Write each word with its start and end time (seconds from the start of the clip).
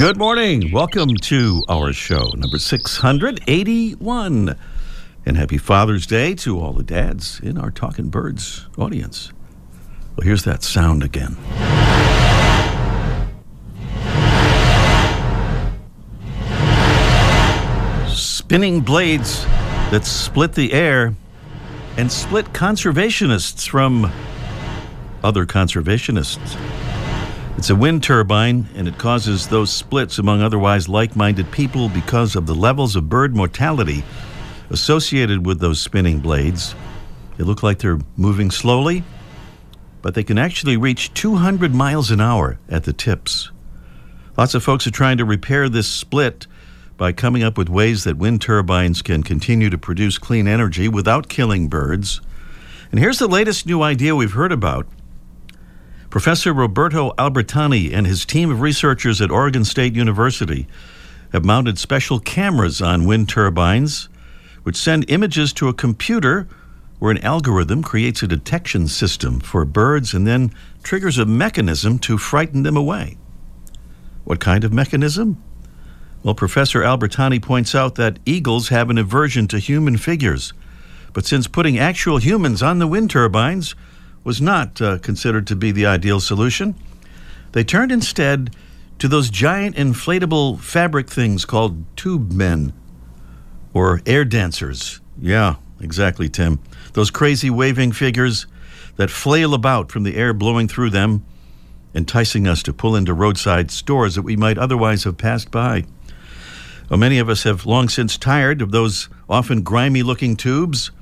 Good 0.00 0.16
morning. 0.16 0.72
Welcome 0.72 1.14
to 1.14 1.62
our 1.68 1.92
show, 1.92 2.30
number 2.34 2.58
681. 2.58 4.56
And 5.26 5.36
happy 5.36 5.58
Father's 5.58 6.06
Day 6.06 6.34
to 6.36 6.58
all 6.58 6.72
the 6.72 6.82
dads 6.82 7.38
in 7.40 7.58
our 7.58 7.70
Talking 7.70 8.08
Birds 8.08 8.66
audience. 8.78 9.30
Well, 10.16 10.24
here's 10.24 10.44
that 10.44 10.62
sound 10.62 11.02
again. 11.02 11.36
Spinning 18.08 18.80
blades 18.80 19.44
that 19.90 20.06
split 20.06 20.54
the 20.54 20.72
air 20.72 21.14
and 21.98 22.10
split 22.10 22.54
conservationists 22.54 23.68
from 23.68 24.10
other 25.22 25.44
conservationists. 25.44 26.79
It's 27.56 27.68
a 27.68 27.76
wind 27.76 28.02
turbine, 28.02 28.68
and 28.74 28.88
it 28.88 28.96
causes 28.96 29.48
those 29.48 29.70
splits 29.70 30.18
among 30.18 30.40
otherwise 30.40 30.88
like 30.88 31.14
minded 31.14 31.50
people 31.50 31.88
because 31.88 32.34
of 32.34 32.46
the 32.46 32.54
levels 32.54 32.96
of 32.96 33.08
bird 33.08 33.36
mortality 33.36 34.02
associated 34.70 35.44
with 35.44 35.60
those 35.60 35.80
spinning 35.80 36.20
blades. 36.20 36.74
They 37.36 37.44
look 37.44 37.62
like 37.62 37.78
they're 37.78 37.98
moving 38.16 38.50
slowly, 38.50 39.04
but 40.00 40.14
they 40.14 40.22
can 40.22 40.38
actually 40.38 40.76
reach 40.76 41.12
200 41.12 41.74
miles 41.74 42.10
an 42.10 42.20
hour 42.20 42.58
at 42.68 42.84
the 42.84 42.92
tips. 42.92 43.50
Lots 44.38 44.54
of 44.54 44.62
folks 44.62 44.86
are 44.86 44.92
trying 44.92 45.18
to 45.18 45.24
repair 45.24 45.68
this 45.68 45.88
split 45.88 46.46
by 46.96 47.12
coming 47.12 47.42
up 47.42 47.58
with 47.58 47.68
ways 47.68 48.04
that 48.04 48.16
wind 48.16 48.40
turbines 48.40 49.02
can 49.02 49.22
continue 49.22 49.68
to 49.70 49.78
produce 49.78 50.18
clean 50.18 50.46
energy 50.46 50.88
without 50.88 51.28
killing 51.28 51.68
birds. 51.68 52.20
And 52.90 53.00
here's 53.00 53.18
the 53.18 53.28
latest 53.28 53.66
new 53.66 53.82
idea 53.82 54.16
we've 54.16 54.32
heard 54.32 54.52
about. 54.52 54.86
Professor 56.10 56.52
Roberto 56.52 57.12
Albertani 57.12 57.92
and 57.94 58.04
his 58.04 58.26
team 58.26 58.50
of 58.50 58.60
researchers 58.60 59.20
at 59.20 59.30
Oregon 59.30 59.64
State 59.64 59.94
University 59.94 60.66
have 61.32 61.44
mounted 61.44 61.78
special 61.78 62.18
cameras 62.18 62.82
on 62.82 63.06
wind 63.06 63.28
turbines, 63.28 64.08
which 64.64 64.74
send 64.76 65.08
images 65.08 65.52
to 65.52 65.68
a 65.68 65.72
computer 65.72 66.48
where 66.98 67.12
an 67.12 67.24
algorithm 67.24 67.80
creates 67.80 68.24
a 68.24 68.26
detection 68.26 68.88
system 68.88 69.38
for 69.38 69.64
birds 69.64 70.12
and 70.12 70.26
then 70.26 70.52
triggers 70.82 71.16
a 71.16 71.24
mechanism 71.24 71.96
to 72.00 72.18
frighten 72.18 72.64
them 72.64 72.76
away. 72.76 73.16
What 74.24 74.40
kind 74.40 74.64
of 74.64 74.72
mechanism? 74.72 75.40
Well, 76.24 76.34
Professor 76.34 76.80
Albertani 76.80 77.40
points 77.40 77.72
out 77.72 77.94
that 77.94 78.18
eagles 78.26 78.68
have 78.70 78.90
an 78.90 78.98
aversion 78.98 79.46
to 79.46 79.60
human 79.60 79.96
figures. 79.96 80.52
But 81.12 81.24
since 81.24 81.46
putting 81.46 81.78
actual 81.78 82.18
humans 82.18 82.64
on 82.64 82.80
the 82.80 82.88
wind 82.88 83.10
turbines 83.10 83.76
was 84.30 84.40
not 84.40 84.80
uh, 84.80 84.96
considered 84.98 85.44
to 85.44 85.56
be 85.56 85.72
the 85.72 85.84
ideal 85.84 86.20
solution, 86.20 86.76
they 87.50 87.64
turned 87.64 87.90
instead 87.90 88.54
to 89.00 89.08
those 89.08 89.28
giant 89.28 89.74
inflatable 89.74 90.60
fabric 90.60 91.10
things 91.10 91.44
called 91.44 91.84
tube 91.96 92.30
men 92.30 92.72
or 93.74 94.00
air 94.06 94.24
dancers. 94.24 95.00
Yeah, 95.20 95.56
exactly, 95.80 96.28
Tim. 96.28 96.60
Those 96.92 97.10
crazy 97.10 97.50
waving 97.50 97.90
figures 97.90 98.46
that 98.94 99.10
flail 99.10 99.52
about 99.52 99.90
from 99.90 100.04
the 100.04 100.14
air 100.14 100.32
blowing 100.32 100.68
through 100.68 100.90
them, 100.90 101.26
enticing 101.92 102.46
us 102.46 102.62
to 102.62 102.72
pull 102.72 102.94
into 102.94 103.12
roadside 103.12 103.72
stores 103.72 104.14
that 104.14 104.22
we 104.22 104.36
might 104.36 104.58
otherwise 104.58 105.02
have 105.02 105.18
passed 105.18 105.50
by. 105.50 105.82
Well, 106.88 107.00
many 107.00 107.18
of 107.18 107.28
us 107.28 107.42
have 107.42 107.66
long 107.66 107.88
since 107.88 108.16
tired 108.16 108.62
of 108.62 108.70
those 108.70 109.08
often 109.28 109.62
grimy 109.62 110.04
looking 110.04 110.36
tubes 110.36 110.92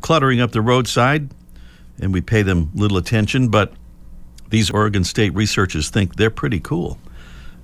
cluttering 0.00 0.40
up 0.40 0.52
the 0.52 0.62
roadside, 0.62 1.28
and 2.00 2.12
we 2.12 2.20
pay 2.20 2.42
them 2.42 2.70
little 2.74 2.96
attention, 2.96 3.48
but 3.48 3.72
these 4.50 4.70
Oregon 4.70 5.04
State 5.04 5.34
researchers 5.34 5.90
think 5.90 6.16
they're 6.16 6.30
pretty 6.30 6.60
cool. 6.60 6.98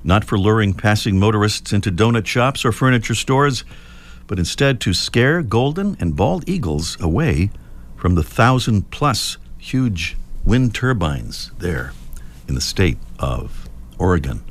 Not 0.02 0.24
for 0.24 0.38
luring 0.38 0.74
passing 0.74 1.18
motorists 1.18 1.72
into 1.72 1.90
donut 1.90 2.26
shops 2.26 2.64
or 2.64 2.72
furniture 2.72 3.14
stores, 3.14 3.64
but 4.26 4.38
instead 4.38 4.80
to 4.80 4.92
scare 4.92 5.42
golden 5.42 5.96
and 5.98 6.16
bald 6.16 6.48
eagles 6.48 7.00
away 7.00 7.50
from 7.96 8.14
the 8.14 8.22
thousand 8.22 8.90
plus 8.90 9.38
huge 9.58 10.16
wind 10.44 10.74
turbines 10.74 11.52
there 11.58 11.92
in 12.46 12.54
the 12.54 12.60
state 12.60 12.98
of 13.18 13.68
Oregon. 13.98 14.44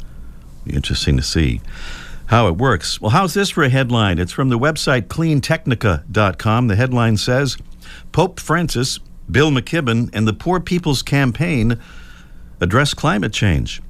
Be 0.66 0.74
interesting 0.74 1.18
to 1.18 1.24
see 1.24 1.62
how 2.28 2.48
it 2.48 2.58
works. 2.58 3.00
Well, 3.00 3.12
how's 3.12 3.34
this 3.34 3.50
for 3.52 3.64
a 3.64 3.70
headline? 3.70 4.18
It's 4.18 4.32
from 4.32 4.50
the 4.50 4.58
website 4.58 5.04
cleantechnica.com. 5.04 6.68
The 6.68 6.76
headline 6.76 7.18
says 7.18 7.58
Pope 8.12 8.40
Francis, 8.40 9.00
Bill 9.30 9.52
McKibben, 9.52 10.10
and 10.14 10.28
the 10.28 10.34
Poor 10.34 10.60
People's 10.60 11.02
Campaign 11.02 11.80
address 12.60 12.94
climate 12.94 13.34
change. 13.34 13.82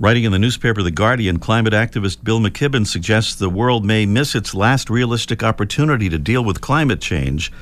Writing 0.00 0.24
in 0.24 0.32
the 0.32 0.38
newspaper 0.38 0.82
The 0.82 0.90
Guardian, 0.90 1.38
climate 1.38 1.72
activist 1.72 2.24
Bill 2.24 2.40
McKibben 2.40 2.86
suggests 2.86 3.34
the 3.34 3.48
world 3.48 3.84
may 3.84 4.06
miss 4.06 4.34
its 4.34 4.54
last 4.54 4.90
realistic 4.90 5.42
opportunity 5.42 6.08
to 6.08 6.18
deal 6.18 6.44
with 6.44 6.60
climate 6.60 7.00
change 7.00 7.52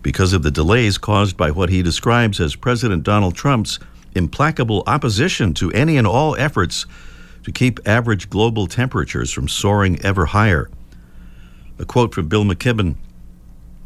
because 0.00 0.32
of 0.32 0.42
the 0.42 0.50
delays 0.50 0.98
caused 0.98 1.36
by 1.36 1.50
what 1.50 1.70
he 1.70 1.82
describes 1.82 2.40
as 2.40 2.54
President 2.54 3.02
Donald 3.02 3.34
Trump's 3.34 3.80
implacable 4.14 4.82
opposition 4.86 5.54
to 5.54 5.72
any 5.72 5.96
and 5.96 6.06
all 6.06 6.36
efforts 6.36 6.86
to 7.44 7.50
keep 7.50 7.80
average 7.86 8.30
global 8.30 8.66
temperatures 8.66 9.32
from 9.32 9.48
soaring 9.48 10.00
ever 10.02 10.26
higher. 10.26 10.70
A 11.78 11.84
quote 11.84 12.14
from 12.14 12.28
Bill 12.28 12.44
McKibben 12.44 12.96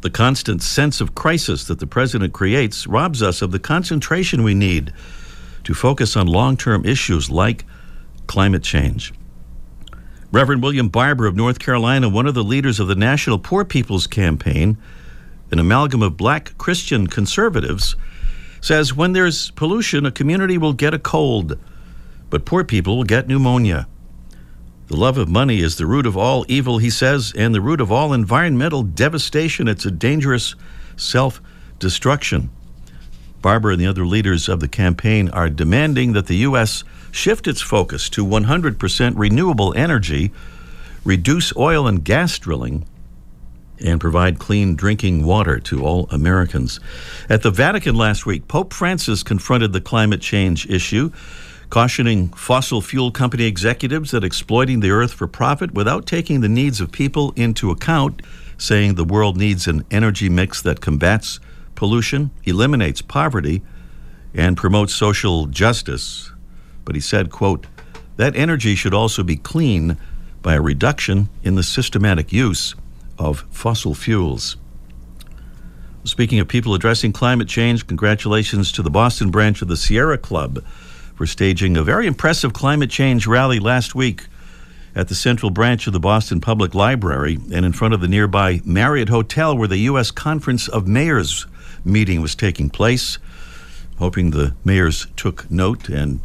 The 0.07 0.11
constant 0.11 0.61
sense 0.61 1.01
of 1.01 1.15
crisis 1.15 1.65
that 1.65 1.79
the 1.79 1.85
president 1.85 2.31
creates 2.31 2.87
robs 2.87 3.21
us 3.21 3.41
of 3.41 3.51
the 3.51 3.59
concentration 3.59 4.41
we 4.41 4.53
need 4.53 4.93
to 5.65 5.73
focus 5.73 6.15
on 6.15 6.27
long 6.27 6.55
term 6.55 6.85
issues 6.85 7.29
like 7.29 7.65
climate 8.25 8.63
change. 8.63 9.13
Reverend 10.31 10.63
William 10.63 10.87
Barber 10.87 11.27
of 11.27 11.35
North 11.35 11.59
Carolina, 11.59 12.07
one 12.07 12.25
of 12.25 12.35
the 12.35 12.43
leaders 12.45 12.79
of 12.79 12.87
the 12.87 12.95
National 12.95 13.37
Poor 13.37 13.65
People's 13.65 14.07
Campaign, 14.07 14.77
an 15.51 15.59
amalgam 15.59 16.01
of 16.01 16.15
black 16.15 16.57
Christian 16.57 17.07
conservatives, 17.07 17.97
says 18.61 18.93
when 18.93 19.11
there's 19.11 19.51
pollution, 19.51 20.05
a 20.05 20.11
community 20.11 20.57
will 20.57 20.71
get 20.71 20.93
a 20.93 20.99
cold 20.99 21.59
but 22.29 22.45
poor 22.45 22.63
people 22.63 22.95
will 22.95 23.03
get 23.03 23.27
pneumonia. 23.27 23.89
The 24.87 24.95
love 24.95 25.17
of 25.17 25.27
money 25.27 25.59
is 25.59 25.75
the 25.75 25.85
root 25.85 26.05
of 26.05 26.15
all 26.15 26.45
evil, 26.47 26.77
he 26.77 26.89
says, 26.89 27.33
and 27.35 27.53
the 27.53 27.59
root 27.59 27.81
of 27.81 27.91
all 27.91 28.13
environmental 28.13 28.83
devastation. 28.83 29.67
It's 29.67 29.85
a 29.85 29.91
dangerous 29.91 30.55
self 30.95 31.41
destruction. 31.77 32.49
Barber 33.41 33.71
and 33.71 33.81
the 33.81 33.87
other 33.87 34.05
leaders 34.05 34.47
of 34.47 34.61
the 34.61 34.67
campaign 34.69 35.29
are 35.29 35.49
demanding 35.49 36.13
that 36.13 36.27
the 36.27 36.37
U.S. 36.37 36.85
shift 37.11 37.47
its 37.47 37.61
focus 37.61 38.09
to 38.11 38.25
100% 38.25 39.13
renewable 39.17 39.73
energy, 39.75 40.31
reduce 41.03 41.55
oil 41.57 41.85
and 41.85 42.03
gas 42.03 42.39
drilling, 42.39 42.85
and 43.83 43.99
provide 43.99 44.39
clean 44.39 44.75
drinking 44.75 45.25
water 45.25 45.59
to 45.59 45.83
all 45.83 46.07
Americans. 46.11 46.79
At 47.29 47.41
the 47.41 47.51
Vatican 47.51 47.95
last 47.95 48.25
week, 48.25 48.47
Pope 48.47 48.73
Francis 48.73 49.21
confronted 49.21 49.73
the 49.73 49.81
climate 49.81 50.21
change 50.21 50.65
issue 50.69 51.11
cautioning 51.69 52.29
fossil 52.29 52.81
fuel 52.81 53.11
company 53.11 53.43
executives 53.43 54.11
that 54.11 54.23
exploiting 54.23 54.79
the 54.79 54.91
earth 54.91 55.13
for 55.13 55.27
profit 55.27 55.73
without 55.73 56.05
taking 56.05 56.41
the 56.41 56.49
needs 56.49 56.79
of 56.79 56.91
people 56.91 57.33
into 57.35 57.71
account, 57.71 58.21
saying 58.57 58.95
the 58.95 59.03
world 59.03 59.37
needs 59.37 59.67
an 59.67 59.83
energy 59.91 60.29
mix 60.29 60.61
that 60.61 60.81
combats 60.81 61.39
pollution, 61.75 62.31
eliminates 62.43 63.01
poverty, 63.01 63.61
and 64.33 64.57
promotes 64.57 64.95
social 64.95 65.45
justice. 65.45 66.31
But 66.85 66.95
he 66.95 67.01
said, 67.01 67.29
quote, 67.29 67.67
that 68.15 68.35
energy 68.35 68.73
should 68.73 68.93
also 68.93 69.21
be 69.21 69.35
clean 69.35 69.97
by 70.41 70.55
a 70.55 70.61
reduction 70.61 71.29
in 71.43 71.55
the 71.55 71.63
systematic 71.63 72.33
use 72.33 72.73
of 73.19 73.45
fossil 73.51 73.93
fuels. 73.93 74.57
Speaking 76.03 76.39
of 76.39 76.47
people 76.47 76.73
addressing 76.73 77.11
climate 77.11 77.49
change, 77.49 77.85
congratulations 77.85 78.71
to 78.71 78.81
the 78.81 78.89
Boston 78.89 79.29
branch 79.29 79.61
of 79.61 79.67
the 79.67 79.77
Sierra 79.77 80.17
Club 80.17 80.63
for 81.17 81.25
staging 81.25 81.75
a 81.75 81.83
very 81.83 82.05
impressive 82.05 82.53
climate 82.53 82.91
change 82.91 83.25
rally 83.25 83.59
last 83.59 83.95
week 83.95 84.27
at 84.93 85.07
the 85.07 85.15
central 85.15 85.49
branch 85.49 85.87
of 85.87 85.93
the 85.93 85.99
Boston 85.99 86.39
Public 86.39 86.75
Library 86.75 87.39
and 87.51 87.65
in 87.65 87.73
front 87.73 87.95
of 87.95 88.01
the 88.01 88.07
nearby 88.07 88.61
Marriott 88.63 89.09
Hotel 89.09 89.57
where 89.57 89.67
the 89.67 89.77
U.S. 89.77 90.11
Conference 90.11 90.67
of 90.67 90.87
Mayors 90.87 91.47
meeting 91.83 92.21
was 92.21 92.35
taking 92.35 92.69
place. 92.69 93.17
Hoping 93.97 94.29
the 94.29 94.55
mayors 94.63 95.07
took 95.15 95.49
note 95.49 95.89
and 95.89 96.19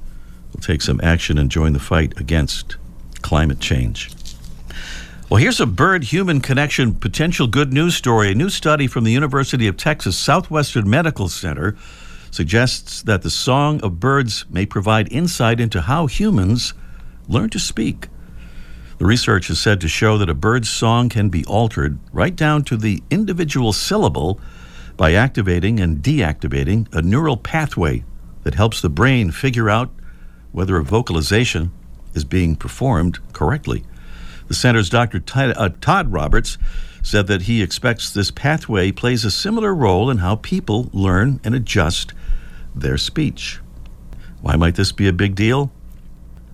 will 0.52 0.60
take 0.60 0.82
some 0.82 1.00
action 1.02 1.38
and 1.38 1.50
join 1.50 1.72
the 1.72 1.80
fight 1.80 2.20
against 2.20 2.76
climate 3.22 3.60
change. 3.60 4.10
Well, 5.30 5.40
here's 5.40 5.60
a 5.60 5.66
bird 5.66 6.04
human 6.04 6.42
connection 6.42 6.94
potential 6.94 7.46
good 7.46 7.72
news 7.72 7.94
story. 7.94 8.32
A 8.32 8.34
new 8.34 8.50
study 8.50 8.86
from 8.86 9.04
the 9.04 9.12
University 9.12 9.66
of 9.68 9.78
Texas 9.78 10.18
Southwestern 10.18 10.90
Medical 10.90 11.30
Center 11.30 11.78
suggests 12.32 13.02
that 13.02 13.22
the 13.22 13.30
song 13.30 13.80
of 13.82 14.00
birds 14.00 14.44
may 14.50 14.66
provide 14.66 15.12
insight 15.12 15.60
into 15.60 15.82
how 15.82 16.06
humans 16.06 16.74
learn 17.28 17.50
to 17.50 17.58
speak. 17.60 18.08
The 18.98 19.06
research 19.06 19.50
is 19.50 19.60
said 19.60 19.80
to 19.82 19.88
show 19.88 20.16
that 20.18 20.30
a 20.30 20.34
bird's 20.34 20.70
song 20.70 21.08
can 21.08 21.28
be 21.28 21.44
altered 21.44 21.98
right 22.12 22.34
down 22.34 22.64
to 22.64 22.76
the 22.76 23.02
individual 23.10 23.72
syllable 23.72 24.40
by 24.96 25.12
activating 25.12 25.78
and 25.78 25.98
deactivating 25.98 26.92
a 26.94 27.02
neural 27.02 27.36
pathway 27.36 28.04
that 28.44 28.54
helps 28.54 28.80
the 28.80 28.90
brain 28.90 29.30
figure 29.30 29.68
out 29.68 29.90
whether 30.52 30.76
a 30.76 30.84
vocalization 30.84 31.70
is 32.14 32.24
being 32.24 32.56
performed 32.56 33.18
correctly. 33.32 33.84
The 34.48 34.54
center's 34.54 34.90
Dr. 34.90 35.22
Uh, 35.34 35.70
Todd 35.80 36.12
Roberts 36.12 36.58
said 37.02 37.26
that 37.26 37.42
he 37.42 37.62
expects 37.62 38.10
this 38.10 38.30
pathway 38.30 38.92
plays 38.92 39.24
a 39.24 39.30
similar 39.30 39.74
role 39.74 40.08
in 40.10 40.18
how 40.18 40.36
people 40.36 40.90
learn 40.92 41.40
and 41.42 41.54
adjust 41.54 42.12
their 42.74 42.98
speech. 42.98 43.60
Why 44.40 44.56
might 44.56 44.74
this 44.74 44.92
be 44.92 45.08
a 45.08 45.12
big 45.12 45.34
deal? 45.34 45.72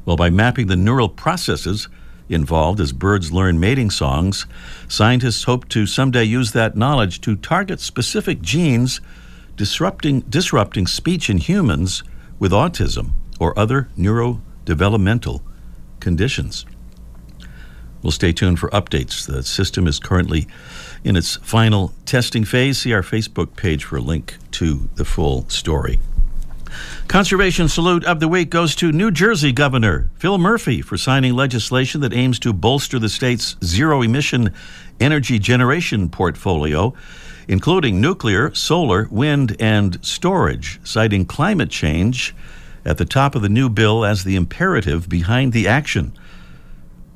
Well, 0.05 0.17
by 0.17 0.31
mapping 0.31 0.67
the 0.67 0.77
neural 0.77 1.09
processes 1.09 1.89
involved 2.29 2.81
as 2.81 2.93
birds 2.93 3.33
learn 3.33 3.59
mating 3.61 3.91
songs, 3.91 4.47
scientists 4.89 5.45
hope 5.45 5.69
to 5.69 5.87
someday 5.87 6.25
use 6.25 6.53
that 6.53 6.77
knowledge 6.77 7.21
to 7.23 7.37
target 7.37 7.81
specific 7.81 8.41
genes 8.41 9.01
disrupting, 9.57 10.21
disrupting 10.21 10.87
speech 10.87 11.29
in 11.29 11.39
humans 11.39 12.03
with 12.39 12.53
autism 12.53 13.11
or 13.41 13.59
other 13.59 13.89
neurodevelopmental 13.99 15.43
conditions. 16.01 16.65
We'll 18.03 18.13
stay 18.13 18.33
tuned 18.33 18.61
for 18.61 18.71
updates. 18.71 19.27
The 19.27 19.43
system 19.43 19.87
is 19.87 19.99
currently 19.99 20.47
in 21.03 21.17
its 21.17 21.37
final 21.37 21.93
testing 22.07 22.45
phase. 22.45 22.79
See 22.79 22.93
our 22.93 23.03
Facebook 23.03 23.57
page 23.57 23.85
for 23.85 23.97
a 23.97 24.01
link 24.01 24.37
to 24.53 24.89
the 24.95 25.05
full 25.05 25.49
story. 25.49 25.99
Conservation 27.09 27.69
salute 27.69 28.05
of 28.05 28.21
the 28.21 28.29
week 28.29 28.51
goes 28.51 28.75
to 28.77 28.93
New 28.93 29.11
Jersey 29.11 29.51
Governor 29.51 30.11
Phil 30.17 30.37
Murphy 30.37 30.83
for 30.83 30.99
signing 30.99 31.35
legislation 31.35 32.03
that 32.03 32.13
aims 32.13 32.39
to 32.41 32.53
bolster 32.53 32.99
the 32.99 33.09
state's 33.09 33.57
zero 33.65 34.03
emission 34.03 34.53
energy 35.01 35.39
generation 35.39 36.11
portfolio, 36.11 36.93
including 37.49 38.01
nuclear, 38.01 38.55
solar, 38.55 39.09
wind, 39.11 39.57
and 39.59 40.05
storage, 40.05 40.79
citing 40.85 41.25
climate 41.25 41.71
change 41.71 42.35
at 42.85 42.99
the 42.99 43.07
top 43.07 43.35
of 43.35 43.41
the 43.43 43.49
new 43.49 43.71
bill 43.71 44.05
as 44.05 44.25
the 44.25 44.37
imperative 44.37 45.09
behind 45.09 45.55
the 45.55 45.67
action. 45.67 46.13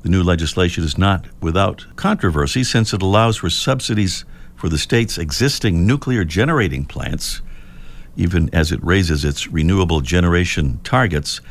The 0.01 0.09
new 0.09 0.23
legislation 0.23 0.83
is 0.83 0.97
not 0.97 1.27
without 1.39 1.85
controversy 1.95 2.63
since 2.63 2.93
it 2.93 3.01
allows 3.01 3.37
for 3.37 3.49
subsidies 3.49 4.25
for 4.55 4.69
the 4.69 4.77
state's 4.77 5.17
existing 5.17 5.85
nuclear 5.85 6.25
generating 6.25 6.85
plants 6.85 7.41
even 8.15 8.49
as 8.53 8.71
it 8.71 8.83
raises 8.83 9.25
its 9.25 9.47
renewable 9.47 10.01
generation 10.01 10.79
targets, 10.83 11.41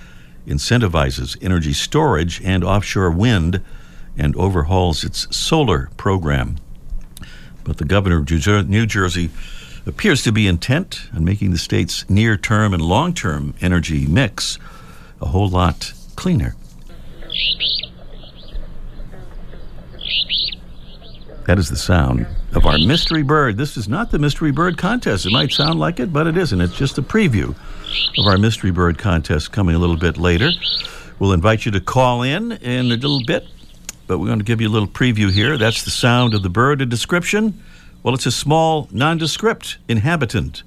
incentivizes 0.46 1.36
energy 1.42 1.72
storage 1.72 2.40
and 2.42 2.64
offshore 2.64 3.10
wind, 3.10 3.62
and 4.16 4.36
overhauls 4.36 5.04
its 5.04 5.34
solar 5.34 5.88
program. 5.96 6.56
But 7.64 7.78
the 7.78 7.84
governor 7.84 8.18
of 8.18 8.68
New 8.68 8.86
Jersey 8.86 9.30
appears 9.86 10.22
to 10.22 10.32
be 10.32 10.46
intent 10.46 11.08
on 11.14 11.24
making 11.24 11.50
the 11.50 11.58
state's 11.58 12.08
near 12.08 12.36
term 12.36 12.74
and 12.74 12.82
long 12.82 13.14
term 13.14 13.54
energy 13.60 14.06
mix 14.06 14.58
a 15.20 15.26
whole 15.26 15.48
lot 15.48 15.92
cleaner. 16.16 16.54
That 21.46 21.58
is 21.58 21.70
the 21.70 21.76
sound 21.76 22.26
of 22.54 22.66
our 22.66 22.78
mystery 22.78 23.22
bird. 23.22 23.56
This 23.56 23.76
is 23.76 23.88
not 23.88 24.10
the 24.10 24.18
mystery 24.18 24.50
bird 24.50 24.76
contest. 24.76 25.24
It 25.26 25.32
might 25.32 25.52
sound 25.52 25.80
like 25.80 25.98
it, 26.00 26.12
but 26.12 26.26
it 26.26 26.36
isn't. 26.36 26.60
It's 26.60 26.76
just 26.76 26.98
a 26.98 27.02
preview 27.02 27.54
of 28.18 28.26
our 28.26 28.36
mystery 28.36 28.70
bird 28.70 28.98
contest 28.98 29.52
coming 29.52 29.74
a 29.74 29.78
little 29.78 29.96
bit 29.96 30.18
later. 30.18 30.50
We'll 31.18 31.32
invite 31.32 31.64
you 31.64 31.72
to 31.72 31.80
call 31.80 32.22
in 32.22 32.52
in 32.52 32.86
a 32.86 32.96
little 32.96 33.24
bit, 33.24 33.46
but 34.06 34.18
we're 34.18 34.26
going 34.26 34.38
to 34.38 34.44
give 34.44 34.60
you 34.60 34.68
a 34.68 34.70
little 34.70 34.88
preview 34.88 35.30
here. 35.30 35.56
That's 35.56 35.82
the 35.82 35.90
sound 35.90 36.34
of 36.34 36.42
the 36.42 36.50
bird. 36.50 36.80
A 36.82 36.86
description? 36.86 37.62
Well, 38.02 38.14
it's 38.14 38.26
a 38.26 38.32
small, 38.32 38.88
nondescript 38.90 39.78
inhabitant 39.88 40.62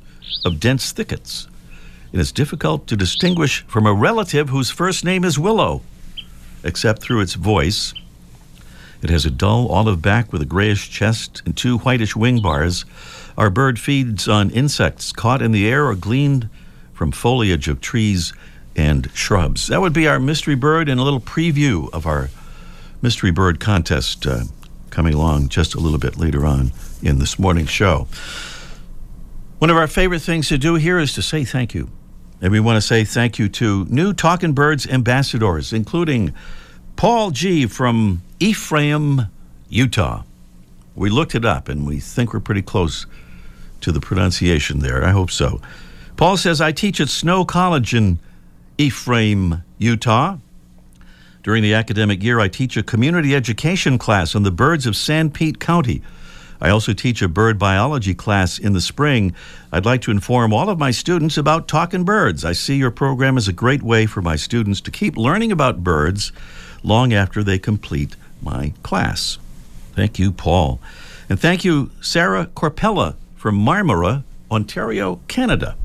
of 0.46 0.60
dense 0.60 0.92
thickets. 0.92 1.48
It 2.12 2.20
is 2.20 2.32
difficult 2.32 2.88
to 2.88 2.96
distinguish 2.96 3.64
from 3.68 3.86
a 3.86 3.94
relative 3.94 4.50
whose 4.50 4.72
first 4.72 5.04
name 5.04 5.24
is 5.24 5.38
Willow, 5.38 5.82
except 6.64 7.02
through 7.02 7.20
its 7.20 7.34
voice 7.34 7.94
it 9.06 9.12
has 9.12 9.24
a 9.24 9.30
dull 9.30 9.68
olive 9.68 10.02
back 10.02 10.34
with 10.34 10.42
a 10.42 10.46
grayish 10.46 10.90
chest 10.90 11.44
and 11.46 11.56
two 11.56 11.78
whitish 11.78 12.16
wing 12.16 12.42
bars. 12.42 12.86
Our 13.38 13.52
bird 13.52 13.80
feeds 13.80 14.28
on 14.28 14.50
insects 14.50 15.12
caught 15.12 15.44
in 15.44 15.52
the 15.52 15.70
air 15.70 15.86
or 15.86 15.94
gleaned 15.94 16.50
from 16.92 17.12
foliage 17.12 17.68
of 17.68 17.80
trees 17.80 18.34
and 18.76 19.12
shrubs. 19.14 19.68
That 19.68 19.80
would 19.80 19.94
be 19.94 20.08
our 20.08 20.20
mystery 20.20 20.56
bird 20.56 20.90
and 20.90 21.00
a 21.00 21.04
little 21.04 21.20
preview 21.20 21.88
of 21.94 22.08
our 22.08 22.32
mystery 23.04 23.30
bird 23.30 23.60
contest 23.60 24.26
uh, 24.26 24.46
coming 24.90 25.14
along 25.14 25.50
just 25.50 25.76
a 25.76 25.80
little 25.80 26.00
bit 26.00 26.18
later 26.18 26.44
on 26.44 26.72
in 27.04 27.20
this 27.20 27.38
morning's 27.38 27.70
show. 27.70 28.08
One 29.60 29.70
of 29.70 29.78
our 29.78 29.88
favorite 29.88 30.24
things 30.24 30.48
to 30.48 30.58
do 30.58 30.76
here 30.76 30.98
is 30.98 31.14
to 31.14 31.22
say 31.22 31.46
thank 31.46 31.76
you. 31.76 31.92
And 32.42 32.52
we 32.52 32.60
want 32.60 32.78
to 32.78 32.82
say 32.82 33.04
thank 33.04 33.38
you 33.38 33.50
to 33.50 33.86
new 33.86 34.14
Talking 34.14 34.54
Birds 34.54 34.88
ambassadors, 34.88 35.72
including 35.72 36.34
Paul 36.96 37.32
G. 37.32 37.68
from 37.68 38.22
Ephraim, 38.40 39.24
Utah. 39.68 40.24
We 40.96 41.10
looked 41.10 41.36
it 41.36 41.44
up 41.44 41.68
and 41.68 41.86
we 41.86 42.00
think 42.00 42.34
we're 42.34 42.40
pretty 42.40 42.62
close 42.62 43.06
to 43.82 43.92
the 43.92 44.00
pronunciation 44.00 44.80
there. 44.80 45.04
I 45.04 45.12
hope 45.12 45.30
so. 45.30 45.60
Paul 46.16 46.38
says, 46.38 46.62
I 46.62 46.72
teach 46.72 47.02
at 47.02 47.10
Snow 47.10 47.44
College 47.44 47.94
in 47.94 48.20
Ephraim, 48.78 49.64
Utah. 49.78 50.38
During 51.44 51.62
the 51.62 51.74
academic 51.74 52.24
year, 52.24 52.40
I 52.40 52.48
teach 52.48 52.78
a 52.78 52.84
community 52.84 53.36
education 53.36 53.98
class 53.98 54.34
on 54.34 54.44
the 54.44 54.52
birds 54.52 54.86
of 54.86 54.94
Sanpete 54.94 55.60
County. 55.60 56.02
I 56.62 56.70
also 56.70 56.94
teach 56.94 57.22
a 57.22 57.28
bird 57.28 57.60
biology 57.60 58.16
class 58.16 58.58
in 58.58 58.72
the 58.72 58.80
spring. 58.80 59.36
I'd 59.74 59.86
like 59.86 60.02
to 60.04 60.12
inform 60.12 60.54
all 60.54 60.70
of 60.70 60.80
my 60.80 60.92
students 60.92 61.38
about 61.38 61.68
talking 61.68 62.06
birds. 62.06 62.46
I 62.46 62.54
see 62.54 62.78
your 62.78 62.92
program 62.92 63.38
as 63.38 63.50
a 63.50 63.54
great 63.54 63.84
way 63.84 64.06
for 64.06 64.22
my 64.22 64.38
students 64.38 64.80
to 64.82 64.92
keep 64.92 65.18
learning 65.18 65.52
about 65.52 65.84
birds 65.84 66.32
long 66.86 67.14
after 67.14 67.44
they 67.44 67.60
complete 67.60 68.16
my 68.42 68.74
class. 68.84 69.38
Thank 69.94 70.20
you, 70.20 70.32
Paul. 70.32 70.80
And 71.30 71.40
thank 71.40 71.66
you, 71.66 71.92
Sarah 72.02 72.48
Corpella 72.48 73.16
from 73.36 73.58
Marmora, 73.64 74.24
Ontario, 74.52 75.20
Canada. 75.28 75.76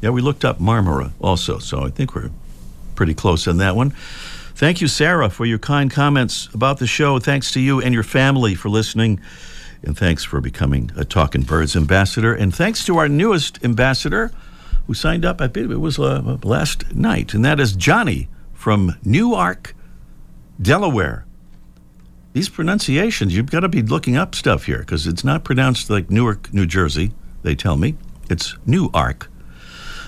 Yeah, 0.00 0.10
we 0.10 0.20
looked 0.20 0.44
up 0.44 0.58
Marmora 0.58 1.12
also, 1.20 1.58
so 1.58 1.84
I 1.84 1.90
think 1.90 2.14
we're 2.14 2.30
pretty 2.94 3.14
close 3.14 3.46
on 3.46 3.58
that 3.58 3.76
one. 3.76 3.90
Thank 4.54 4.80
you, 4.80 4.88
Sarah, 4.88 5.28
for 5.28 5.44
your 5.44 5.58
kind 5.58 5.90
comments 5.90 6.48
about 6.54 6.78
the 6.78 6.86
show. 6.86 7.18
Thanks 7.18 7.52
to 7.52 7.60
you 7.60 7.80
and 7.80 7.92
your 7.92 8.02
family 8.02 8.54
for 8.54 8.68
listening. 8.68 9.20
And 9.82 9.96
thanks 9.96 10.24
for 10.24 10.40
becoming 10.40 10.90
a 10.96 11.04
Talking 11.04 11.42
Birds 11.42 11.76
ambassador. 11.76 12.34
And 12.34 12.54
thanks 12.54 12.84
to 12.86 12.96
our 12.96 13.08
newest 13.08 13.62
ambassador 13.62 14.32
who 14.86 14.94
signed 14.94 15.24
up, 15.24 15.40
I 15.40 15.46
believe 15.46 15.70
it 15.70 15.80
was 15.80 15.98
uh, 15.98 16.38
last 16.42 16.94
night, 16.94 17.34
and 17.34 17.44
that 17.44 17.60
is 17.60 17.74
Johnny 17.74 18.28
from 18.54 18.96
Newark, 19.04 19.75
Delaware 20.60 21.26
these 22.36 22.50
pronunciations, 22.50 23.34
you've 23.34 23.50
got 23.50 23.60
to 23.60 23.68
be 23.70 23.80
looking 23.80 24.18
up 24.18 24.34
stuff 24.34 24.66
here 24.66 24.80
because 24.80 25.06
it's 25.06 25.24
not 25.24 25.42
pronounced 25.42 25.88
like 25.88 26.10
Newark, 26.10 26.52
New 26.52 26.66
Jersey, 26.66 27.12
they 27.42 27.54
tell 27.54 27.78
me. 27.78 27.94
It's 28.28 28.54
Newark, 28.66 29.30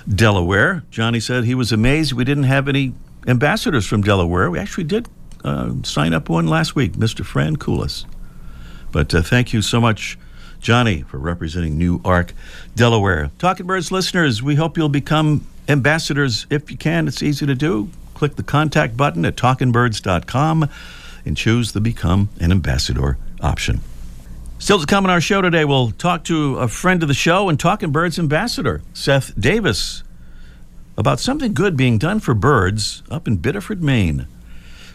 Delaware. 0.07 0.83
Johnny 0.91 1.19
said 1.19 1.45
he 1.45 1.55
was 1.55 1.71
amazed 1.71 2.13
we 2.13 2.23
didn't 2.23 2.43
have 2.43 2.67
any 2.67 2.93
ambassadors 3.25 3.87
from 3.87 4.03
Delaware. 4.03 4.51
We 4.51 4.59
actually 4.59 4.83
did 4.83 5.07
uh, 5.43 5.73
sign 5.81 6.13
up 6.13 6.29
one 6.29 6.45
last 6.45 6.75
week, 6.75 6.93
Mr. 6.93 7.25
Fran 7.25 7.55
Koulis. 7.55 8.05
But 8.91 9.11
uh, 9.15 9.23
thank 9.23 9.51
you 9.51 9.63
so 9.63 9.81
much, 9.81 10.19
Johnny, 10.59 11.01
for 11.01 11.17
representing 11.17 11.79
Newark, 11.79 12.33
Delaware. 12.75 13.31
Talking 13.39 13.65
Birds 13.65 13.91
listeners, 13.91 14.43
we 14.43 14.53
hope 14.53 14.77
you'll 14.77 14.89
become 14.89 15.47
ambassadors 15.67 16.45
if 16.51 16.69
you 16.69 16.77
can. 16.77 17.07
It's 17.07 17.23
easy 17.23 17.47
to 17.47 17.55
do. 17.55 17.89
Click 18.19 18.35
the 18.35 18.43
contact 18.43 18.97
button 18.97 19.23
at 19.23 19.37
talkingbirds.com 19.37 20.69
and 21.23 21.37
choose 21.37 21.71
the 21.71 21.79
Become 21.79 22.27
an 22.41 22.51
Ambassador 22.51 23.17
option. 23.39 23.79
Still 24.57 24.77
to 24.81 24.85
come 24.85 25.05
on 25.05 25.09
our 25.09 25.21
show 25.21 25.41
today, 25.41 25.63
we'll 25.63 25.91
talk 25.91 26.25
to 26.25 26.57
a 26.57 26.67
friend 26.67 27.01
of 27.01 27.07
the 27.07 27.13
show 27.13 27.47
and 27.47 27.57
Talking 27.57 27.93
Birds 27.93 28.19
ambassador, 28.19 28.81
Seth 28.93 29.39
Davis, 29.39 30.03
about 30.97 31.21
something 31.21 31.53
good 31.53 31.77
being 31.77 31.97
done 31.97 32.19
for 32.19 32.33
birds 32.33 33.03
up 33.09 33.25
in 33.25 33.37
Biddeford, 33.37 33.81
Maine. 33.81 34.27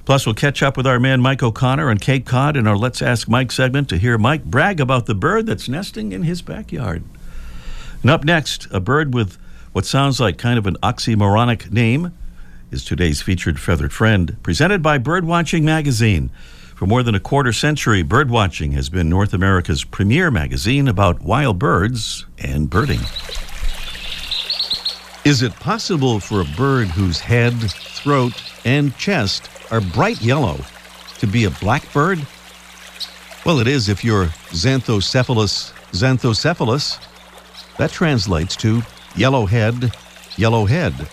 Plus, 0.05 0.27
we'll 0.27 0.35
catch 0.35 0.63
up 0.63 0.77
with 0.77 0.87
our 0.87 1.01
man 1.01 1.23
Mike 1.23 1.43
O'Connor 1.43 1.89
on 1.89 1.97
Cape 1.97 2.27
Cod 2.27 2.59
in 2.59 2.67
our 2.67 2.77
Let's 2.77 3.01
Ask 3.01 3.27
Mike 3.27 3.53
segment 3.53 3.89
to 3.89 3.97
hear 3.97 4.19
Mike 4.19 4.45
brag 4.45 4.81
about 4.81 5.07
the 5.07 5.15
bird 5.15 5.47
that's 5.47 5.67
nesting 5.67 6.13
in 6.13 6.25
his 6.25 6.43
backyard. 6.43 7.03
And 8.03 8.11
up 8.11 8.23
next, 8.23 8.67
a 8.71 8.81
bird 8.81 9.15
with 9.15 9.39
what 9.73 9.87
sounds 9.87 10.21
like 10.21 10.37
kind 10.37 10.59
of 10.59 10.67
an 10.67 10.77
oxymoronic 10.83 11.73
name 11.73 12.13
is 12.75 12.85
today's 12.85 13.23
featured 13.23 13.61
feathered 13.61 13.93
friend, 13.93 14.37
presented 14.43 14.83
by 14.83 14.99
Birdwatching 14.99 15.63
Magazine. 15.63 16.29
For 16.75 16.87
more 16.87 17.05
than 17.05 17.15
a 17.15 17.21
quarter 17.21 17.53
century, 17.53 18.03
Birdwatching 18.03 18.73
has 18.73 18.89
been 18.89 19.09
North 19.09 19.33
America's 19.33 19.85
premier 19.85 20.29
magazine 20.29 20.89
about 20.89 21.23
wild 21.23 21.57
birds 21.57 22.27
and 22.37 22.69
birding. 22.69 22.99
Is 25.25 25.41
it 25.43 25.55
possible 25.55 26.19
for 26.19 26.41
a 26.41 26.57
bird 26.57 26.89
whose 26.89 27.21
head, 27.21 27.55
throat, 27.71 28.35
and 28.65 28.97
chest 28.99 29.49
are 29.71 29.81
bright 29.81 30.21
yellow 30.21 30.59
to 31.19 31.29
be 31.29 31.45
a 31.45 31.51
blackbird? 31.51 32.27
Well, 33.47 33.61
it 33.61 33.69
is 33.69 33.89
if 33.89 34.03
you're 34.03 34.27
Xanthocephalus 34.51 35.73
xanthocephalus. 35.93 36.99
That 37.79 37.93
translates 37.93 38.57
to 38.57 38.83
yellow 39.15 39.47
head, 39.47 39.95
yellow 40.37 40.65
head. 40.65 41.09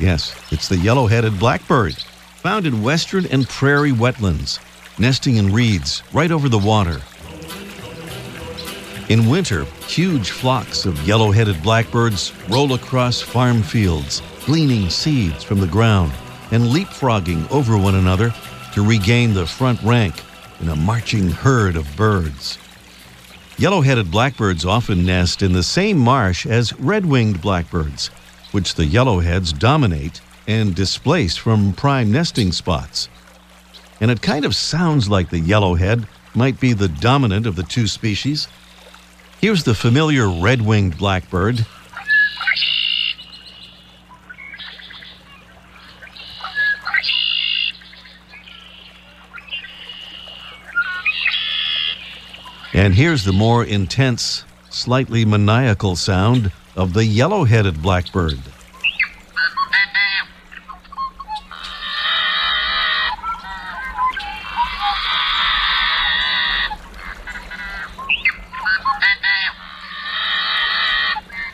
Yes, 0.00 0.34
it's 0.50 0.66
the 0.66 0.78
yellow 0.78 1.06
headed 1.06 1.38
blackbird, 1.38 1.94
found 2.36 2.66
in 2.66 2.82
western 2.82 3.26
and 3.26 3.46
prairie 3.46 3.92
wetlands, 3.92 4.58
nesting 4.98 5.36
in 5.36 5.52
reeds 5.52 6.02
right 6.14 6.30
over 6.30 6.48
the 6.48 6.58
water. 6.58 7.02
In 9.10 9.28
winter, 9.28 9.64
huge 9.86 10.30
flocks 10.30 10.86
of 10.86 11.06
yellow 11.06 11.32
headed 11.32 11.62
blackbirds 11.62 12.32
roll 12.48 12.72
across 12.72 13.20
farm 13.20 13.62
fields, 13.62 14.22
gleaning 14.46 14.88
seeds 14.88 15.44
from 15.44 15.60
the 15.60 15.66
ground 15.66 16.12
and 16.50 16.64
leapfrogging 16.64 17.50
over 17.50 17.76
one 17.76 17.96
another 17.96 18.32
to 18.72 18.86
regain 18.86 19.34
the 19.34 19.46
front 19.46 19.82
rank 19.82 20.14
in 20.60 20.70
a 20.70 20.76
marching 20.76 21.28
herd 21.28 21.76
of 21.76 21.86
birds. 21.94 22.56
Yellow 23.58 23.82
headed 23.82 24.10
blackbirds 24.10 24.64
often 24.64 25.04
nest 25.04 25.42
in 25.42 25.52
the 25.52 25.62
same 25.62 25.98
marsh 25.98 26.46
as 26.46 26.72
red 26.80 27.04
winged 27.04 27.42
blackbirds, 27.42 28.10
which 28.52 28.74
the 28.74 28.84
yellowheads 28.84 29.56
dominate 29.58 30.20
and 30.46 30.74
displace 30.74 31.36
from 31.36 31.72
prime 31.72 32.10
nesting 32.10 32.52
spots. 32.52 33.08
And 34.00 34.10
it 34.10 34.22
kind 34.22 34.44
of 34.44 34.56
sounds 34.56 35.08
like 35.08 35.30
the 35.30 35.40
yellowhead 35.40 36.06
might 36.34 36.58
be 36.58 36.72
the 36.72 36.88
dominant 36.88 37.46
of 37.46 37.56
the 37.56 37.62
two 37.62 37.86
species. 37.86 38.48
Here's 39.40 39.64
the 39.64 39.74
familiar 39.74 40.28
red 40.28 40.62
winged 40.62 40.98
blackbird. 40.98 41.66
And 52.72 52.94
here's 52.94 53.24
the 53.24 53.32
more 53.32 53.64
intense, 53.64 54.44
slightly 54.70 55.24
maniacal 55.24 55.96
sound 55.96 56.52
of 56.80 56.94
the 56.94 57.04
yellow 57.04 57.44
headed 57.44 57.82
blackbird. 57.82 58.38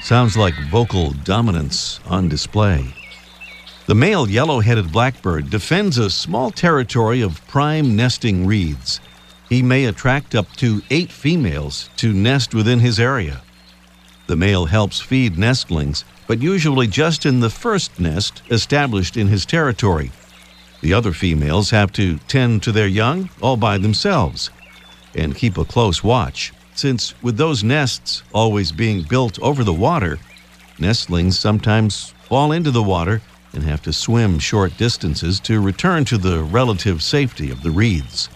Sounds 0.00 0.37
like 0.37 0.54
vocal 0.71 1.11
dominance 1.25 1.99
on 2.06 2.28
display. 2.28 2.95
The 3.87 3.97
male 3.97 4.30
yellow 4.30 4.61
headed 4.61 4.92
blackbird 4.92 5.50
defends 5.50 5.99
a 5.99 6.09
small 6.09 6.52
territory 6.52 7.21
of 7.21 7.45
prime 7.49 7.97
nesting 7.97 8.47
reeds 8.47 9.00
he 9.49 9.61
may 9.61 9.87
attract 9.87 10.37
up 10.37 10.47
to 10.59 10.83
eight 10.90 11.11
females 11.11 11.90
to 11.97 12.12
nest 12.12 12.54
within 12.54 12.78
his 12.78 13.00
area. 13.00 13.42
The 14.26 14.37
male 14.37 14.66
helps 14.66 15.00
feed 15.00 15.38
nestlings, 15.38 16.04
but 16.26 16.42
usually 16.42 16.87
just 16.87 17.25
in 17.25 17.40
the 17.40 17.50
first 17.50 18.00
nest 18.00 18.42
established 18.50 19.16
in 19.16 19.28
his 19.28 19.47
territory. 19.47 20.11
The 20.80 20.92
other 20.92 21.12
females 21.12 21.71
have 21.71 21.92
to 21.92 22.18
tend 22.28 22.62
to 22.64 22.73
their 22.73 22.88
young 22.88 23.30
all 23.40 23.56
by 23.56 23.78
themselves 23.78 24.50
and 25.14 25.35
keep 25.35 25.56
a 25.56 25.64
close 25.64 26.04
watch, 26.04 26.52
since 26.75 27.14
with 27.23 27.37
those 27.37 27.64
nests 27.64 28.23
always 28.33 28.73
being 28.73 29.02
built 29.02 29.38
over 29.40 29.64
the 29.64 29.73
water, 29.73 30.18
nestlings 30.78 31.38
sometimes 31.38 32.12
fall 32.28 32.52
into 32.52 32.71
the 32.71 32.83
water 32.83 33.23
and 33.52 33.62
have 33.64 33.83
to 33.83 33.92
swim 33.92 34.38
short 34.38 34.76
distances 34.76 35.40
to 35.40 35.61
return 35.61 36.04
to 36.04 36.18
the 36.18 36.42
relative 36.42 37.02
safety 37.02 37.50
of 37.50 37.62
the 37.62 37.71
reeds. 37.71 38.28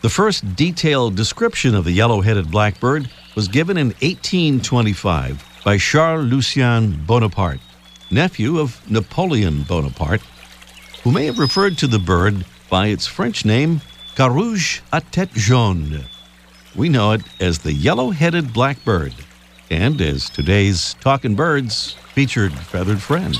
The 0.00 0.08
first 0.08 0.56
detailed 0.56 1.16
description 1.16 1.74
of 1.74 1.84
the 1.84 1.92
yellow 1.92 2.20
headed 2.20 2.50
blackbird 2.50 3.10
was 3.38 3.46
given 3.46 3.76
in 3.76 3.90
1825 4.00 5.60
by 5.64 5.78
Charles 5.78 6.28
Lucien 6.28 7.00
Bonaparte, 7.06 7.60
nephew 8.10 8.58
of 8.58 8.82
Napoleon 8.90 9.62
Bonaparte, 9.62 10.22
who 11.04 11.12
may 11.12 11.26
have 11.26 11.38
referred 11.38 11.78
to 11.78 11.86
the 11.86 12.00
bird 12.00 12.44
by 12.68 12.88
its 12.88 13.06
French 13.06 13.44
name, 13.44 13.80
Carouge 14.16 14.80
à 14.92 15.00
tête 15.00 15.32
jaune. 15.34 16.02
We 16.74 16.88
know 16.88 17.12
it 17.12 17.22
as 17.38 17.60
the 17.60 17.72
yellow 17.72 18.10
headed 18.10 18.52
blackbird, 18.52 19.14
and 19.70 20.00
as 20.00 20.28
today's 20.28 20.94
Talking 20.94 21.36
Birds 21.36 21.92
featured 22.14 22.52
feathered 22.52 23.00
friend. 23.00 23.36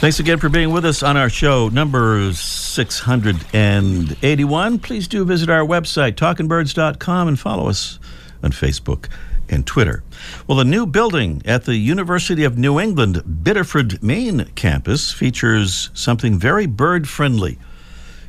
Thanks 0.00 0.18
again 0.18 0.40
for 0.40 0.48
being 0.48 0.72
with 0.72 0.84
us 0.84 1.04
on 1.04 1.16
our 1.16 1.30
show, 1.30 1.68
number 1.68 2.32
681. 2.32 4.78
Please 4.80 5.06
do 5.06 5.24
visit 5.24 5.48
our 5.48 5.64
website, 5.64 6.16
talkingbirds.com, 6.16 7.28
and 7.28 7.38
follow 7.38 7.68
us 7.68 8.00
on 8.42 8.52
Facebook 8.52 9.08
and 9.48 9.66
Twitter. 9.66 10.02
Well, 10.46 10.58
the 10.58 10.64
new 10.64 10.86
building 10.86 11.42
at 11.44 11.64
the 11.64 11.76
University 11.76 12.44
of 12.44 12.58
New 12.58 12.80
England 12.80 13.44
Biddeford, 13.44 14.02
Maine 14.02 14.46
campus 14.54 15.12
features 15.12 15.90
something 15.94 16.38
very 16.38 16.66
bird 16.66 17.08
friendly. 17.08 17.58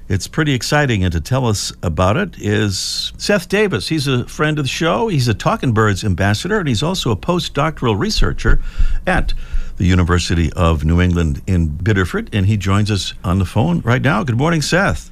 It's 0.09 0.27
pretty 0.27 0.53
exciting, 0.53 1.03
and 1.03 1.11
to 1.11 1.19
tell 1.19 1.45
us 1.45 1.73
about 1.83 2.15
it 2.15 2.37
is 2.37 3.11
Seth 3.17 3.49
Davis. 3.49 3.89
He's 3.89 4.07
a 4.07 4.25
friend 4.25 4.57
of 4.57 4.63
the 4.63 4.69
show. 4.69 5.09
He's 5.09 5.27
a 5.27 5.33
Talking 5.33 5.73
Birds 5.73 6.05
ambassador, 6.05 6.59
and 6.59 6.67
he's 6.67 6.81
also 6.81 7.11
a 7.11 7.17
postdoctoral 7.17 7.99
researcher 7.99 8.61
at 9.05 9.33
the 9.75 9.85
University 9.85 10.49
of 10.53 10.85
New 10.85 11.01
England 11.01 11.41
in 11.45 11.67
Biddeford, 11.67 12.29
and 12.33 12.45
he 12.45 12.55
joins 12.55 12.89
us 12.89 13.13
on 13.23 13.39
the 13.39 13.45
phone 13.45 13.81
right 13.81 14.01
now. 14.01 14.23
Good 14.23 14.37
morning, 14.37 14.61
Seth. 14.61 15.11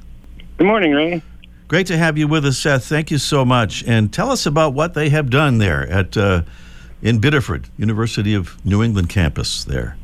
Good 0.56 0.66
morning, 0.66 0.92
Ray. 0.92 1.22
Great 1.68 1.86
to 1.88 1.96
have 1.96 2.16
you 2.16 2.28
with 2.28 2.44
us, 2.44 2.58
Seth. 2.58 2.84
Thank 2.84 3.10
you 3.10 3.18
so 3.18 3.44
much. 3.44 3.82
And 3.86 4.12
tell 4.12 4.30
us 4.30 4.46
about 4.46 4.72
what 4.72 4.94
they 4.94 5.08
have 5.08 5.30
done 5.30 5.58
there 5.58 5.88
at 5.88 6.16
uh, 6.16 6.42
in 7.02 7.18
Biddeford, 7.18 7.68
University 7.76 8.34
of 8.34 8.64
New 8.64 8.82
England 8.82 9.08
campus 9.08 9.64
there. 9.64 9.96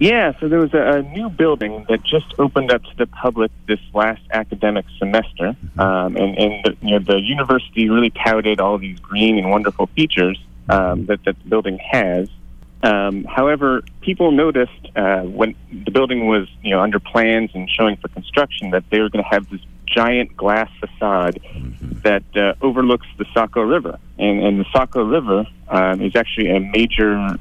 Yeah, 0.00 0.32
so 0.38 0.48
there 0.48 0.60
was 0.60 0.72
a, 0.74 1.02
new 1.02 1.28
building 1.28 1.84
that 1.88 2.04
just 2.04 2.32
opened 2.38 2.70
up 2.70 2.84
to 2.84 2.96
the 2.96 3.06
public 3.06 3.50
this 3.66 3.80
last 3.92 4.22
academic 4.30 4.84
semester, 4.96 5.56
mm-hmm. 5.56 5.80
um, 5.80 6.16
and, 6.16 6.38
and 6.38 6.64
the, 6.64 6.76
you 6.82 6.92
know, 6.92 6.98
the 7.00 7.20
university 7.20 7.88
really 7.88 8.10
touted 8.10 8.60
all 8.60 8.78
these 8.78 9.00
green 9.00 9.38
and 9.38 9.50
wonderful 9.50 9.88
features 9.96 10.38
um, 10.68 11.06
that, 11.06 11.24
that 11.24 11.36
the 11.42 11.48
building 11.48 11.78
has. 11.78 12.28
Um, 12.84 13.24
however, 13.24 13.82
people 14.00 14.30
noticed 14.30 14.86
uh, 14.94 15.22
when 15.22 15.56
the 15.72 15.90
building 15.90 16.28
was, 16.28 16.46
you 16.62 16.70
know, 16.70 16.80
under 16.80 17.00
plans 17.00 17.50
and 17.54 17.68
showing 17.68 17.96
for 17.96 18.06
construction 18.06 18.70
that 18.70 18.84
they 18.90 19.00
were 19.00 19.08
going 19.08 19.24
to 19.24 19.30
have 19.30 19.50
this 19.50 19.60
giant 19.90 20.36
glass 20.36 20.70
facade 20.80 21.40
mm-hmm. 21.42 22.00
that 22.00 22.24
uh, 22.36 22.54
overlooks 22.60 23.06
the 23.16 23.26
Saco 23.34 23.62
River, 23.62 23.98
and, 24.18 24.42
and 24.44 24.60
the 24.60 24.66
Saco 24.72 25.02
River 25.02 25.46
um, 25.68 26.00
is 26.00 26.14
actually 26.16 26.50
a 26.50 26.60
major 26.60 27.36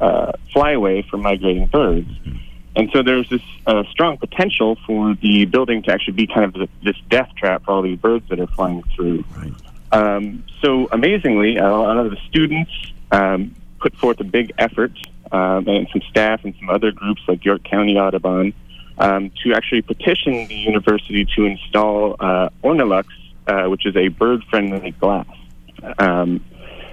uh, 0.00 0.32
flyway 0.54 1.06
for 1.08 1.16
migrating 1.16 1.66
birds. 1.66 2.08
Mm-hmm. 2.08 2.36
And 2.76 2.90
so 2.92 3.02
there's 3.02 3.28
this 3.28 3.42
uh, 3.66 3.82
strong 3.90 4.18
potential 4.18 4.76
for 4.86 5.14
the 5.20 5.46
building 5.46 5.82
to 5.82 5.92
actually 5.92 6.12
be 6.12 6.26
kind 6.28 6.44
of 6.44 6.68
this 6.82 6.96
death 7.10 7.30
trap 7.36 7.64
for 7.64 7.72
all 7.72 7.82
these 7.82 7.98
birds 7.98 8.28
that 8.28 8.38
are 8.38 8.46
flying 8.46 8.84
through. 8.94 9.24
Right. 9.36 9.52
Um, 9.90 10.44
so 10.62 10.88
amazingly, 10.92 11.56
a 11.56 11.68
lot 11.68 11.96
of 11.96 12.10
the 12.10 12.18
students 12.28 12.70
um, 13.10 13.56
put 13.80 13.96
forth 13.96 14.20
a 14.20 14.24
big 14.24 14.52
effort, 14.58 14.92
um, 15.32 15.66
and 15.66 15.88
some 15.92 16.02
staff 16.08 16.44
and 16.44 16.54
some 16.58 16.70
other 16.70 16.92
groups 16.92 17.22
like 17.26 17.44
York 17.44 17.64
County 17.64 17.98
Audubon, 17.98 18.54
um, 18.98 19.30
to 19.42 19.52
actually 19.54 19.82
petition 19.82 20.46
the 20.48 20.54
university 20.54 21.26
to 21.36 21.44
install 21.44 22.16
uh, 22.18 22.48
Ornilux, 22.62 23.06
uh, 23.46 23.64
which 23.64 23.86
is 23.86 23.96
a 23.96 24.08
bird-friendly 24.08 24.92
glass. 24.92 25.26
Um, 25.98 26.44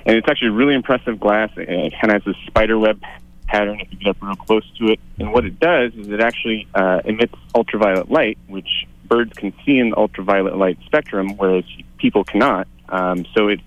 and 0.05 0.15
it's 0.17 0.27
actually 0.29 0.49
really 0.49 0.75
impressive 0.75 1.19
glass. 1.19 1.49
It 1.57 1.93
kind 1.99 2.15
of 2.15 2.23
has 2.23 2.23
this 2.23 2.35
spider 2.45 2.77
web 2.77 3.01
pattern 3.47 3.79
if 3.79 3.91
you 3.91 3.97
get 3.97 4.09
up 4.09 4.17
real 4.21 4.35
close 4.35 4.69
to 4.77 4.91
it. 4.91 4.99
And 5.19 5.33
what 5.33 5.45
it 5.45 5.59
does 5.59 5.93
is 5.93 6.07
it 6.09 6.19
actually 6.19 6.67
uh, 6.75 7.01
emits 7.05 7.33
ultraviolet 7.55 8.09
light, 8.11 8.37
which 8.47 8.87
birds 9.05 9.33
can 9.33 9.53
see 9.65 9.77
in 9.79 9.89
the 9.91 9.97
ultraviolet 9.97 10.57
light 10.57 10.77
spectrum, 10.85 11.37
whereas 11.37 11.63
people 11.97 12.23
cannot. 12.23 12.67
Um, 12.89 13.25
so 13.35 13.47
it's 13.47 13.63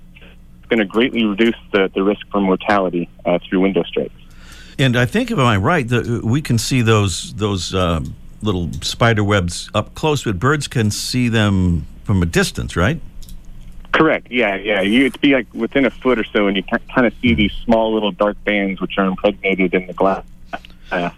going 0.68 0.78
to 0.78 0.84
greatly 0.84 1.24
reduce 1.24 1.56
the, 1.72 1.90
the 1.94 2.02
risk 2.02 2.26
for 2.30 2.40
mortality 2.40 3.08
uh, 3.24 3.38
through 3.48 3.60
window 3.60 3.82
strikes. 3.84 4.14
And 4.78 4.96
I 4.96 5.06
think, 5.06 5.30
if 5.32 5.38
I'm 5.38 5.62
right, 5.62 5.88
that 5.88 6.22
we 6.24 6.40
can 6.40 6.56
see 6.56 6.82
those 6.82 7.34
those 7.34 7.74
um, 7.74 8.14
little 8.42 8.70
spider 8.82 9.24
webs 9.24 9.70
up 9.74 9.94
close, 9.94 10.24
but 10.24 10.38
birds 10.38 10.68
can 10.68 10.90
see 10.90 11.28
them 11.28 11.86
from 12.04 12.22
a 12.22 12.26
distance, 12.26 12.76
right? 12.76 13.00
Correct. 13.92 14.28
Yeah, 14.30 14.54
yeah. 14.56 14.80
You 14.80 15.06
it'd 15.06 15.20
be 15.20 15.34
like 15.34 15.52
within 15.54 15.84
a 15.84 15.90
foot 15.90 16.18
or 16.18 16.24
so, 16.24 16.46
and 16.46 16.56
you 16.56 16.62
kind 16.62 17.06
of 17.06 17.12
see 17.20 17.34
these 17.34 17.52
small 17.64 17.92
little 17.94 18.12
dark 18.12 18.42
bands 18.44 18.80
which 18.80 18.98
are 18.98 19.06
impregnated 19.06 19.74
in 19.74 19.86
the 19.86 19.92
glass. 19.94 20.24
Uh, 20.90 21.10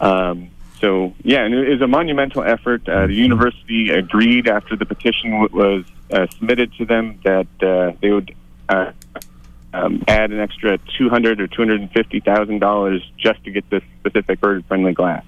Um, 0.00 0.48
so 0.80 1.14
yeah, 1.22 1.44
and 1.44 1.54
it 1.54 1.68
was 1.68 1.82
a 1.82 1.86
monumental 1.86 2.42
effort. 2.42 2.88
Uh, 2.88 3.06
the 3.06 3.14
university 3.14 3.90
agreed 3.90 4.48
after 4.48 4.76
the 4.76 4.86
petition 4.86 5.30
w- 5.30 5.54
was 5.54 5.84
uh, 6.10 6.26
submitted 6.38 6.72
to 6.78 6.86
them 6.86 7.20
that 7.22 7.46
uh, 7.62 7.92
they 8.00 8.10
would 8.10 8.34
uh, 8.70 8.92
um, 9.74 10.02
add 10.08 10.30
an 10.32 10.40
extra 10.40 10.78
two 10.96 11.10
hundred 11.10 11.38
or 11.40 11.46
two 11.46 11.60
hundred 11.60 11.82
and 11.82 11.92
fifty 11.92 12.20
thousand 12.20 12.60
dollars 12.60 13.02
just 13.18 13.44
to 13.44 13.50
get 13.50 13.68
this 13.68 13.82
specific 14.00 14.40
bird-friendly 14.40 14.94
glass. 14.94 15.22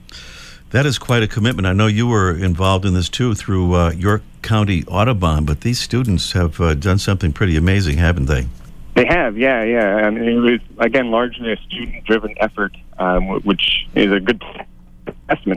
That 0.73 0.87
is 0.87 0.99
quite 0.99 1.23
a 1.23 1.29
commitment. 1.29 1.67
I 1.67 1.75
know 1.75 1.87
you 1.87 2.07
were 2.07 2.35
involved 2.35 2.87
in 2.87 2.95
this 2.95 3.11
too 3.11 3.35
through 3.35 3.75
uh, 3.75 3.91
York 3.91 4.23
County 4.41 4.85
Audubon, 4.85 5.45
but 5.45 5.61
these 5.61 5.79
students 5.79 6.33
have 6.33 6.59
uh, 6.63 6.73
done 6.73 6.97
something 6.97 7.31
pretty 7.31 7.59
amazing, 7.59 7.99
haven't 7.99 8.25
they? 8.25 8.47
They 8.95 9.05
have, 9.05 9.37
yeah, 9.37 9.63
yeah. 9.65 9.97
I 9.97 10.09
mean, 10.09 10.25
it 10.25 10.35
was 10.37 10.61
again 10.79 11.11
largely 11.11 11.53
a 11.53 11.59
student-driven 11.59 12.37
effort, 12.39 12.75
um, 12.99 13.43
which 13.43 13.87
is 13.95 14.13
a 14.13 14.21
good 14.21 14.43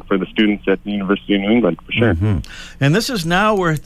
for 0.07 0.17
the 0.17 0.25
students 0.27 0.67
at 0.67 0.83
the 0.83 0.91
University 0.91 1.35
of 1.35 1.41
New 1.41 1.51
England, 1.51 1.79
for 1.85 1.91
sure. 1.91 2.41
And 2.79 2.95
this 2.95 3.09
is 3.09 3.25
now 3.25 3.55
where 3.55 3.77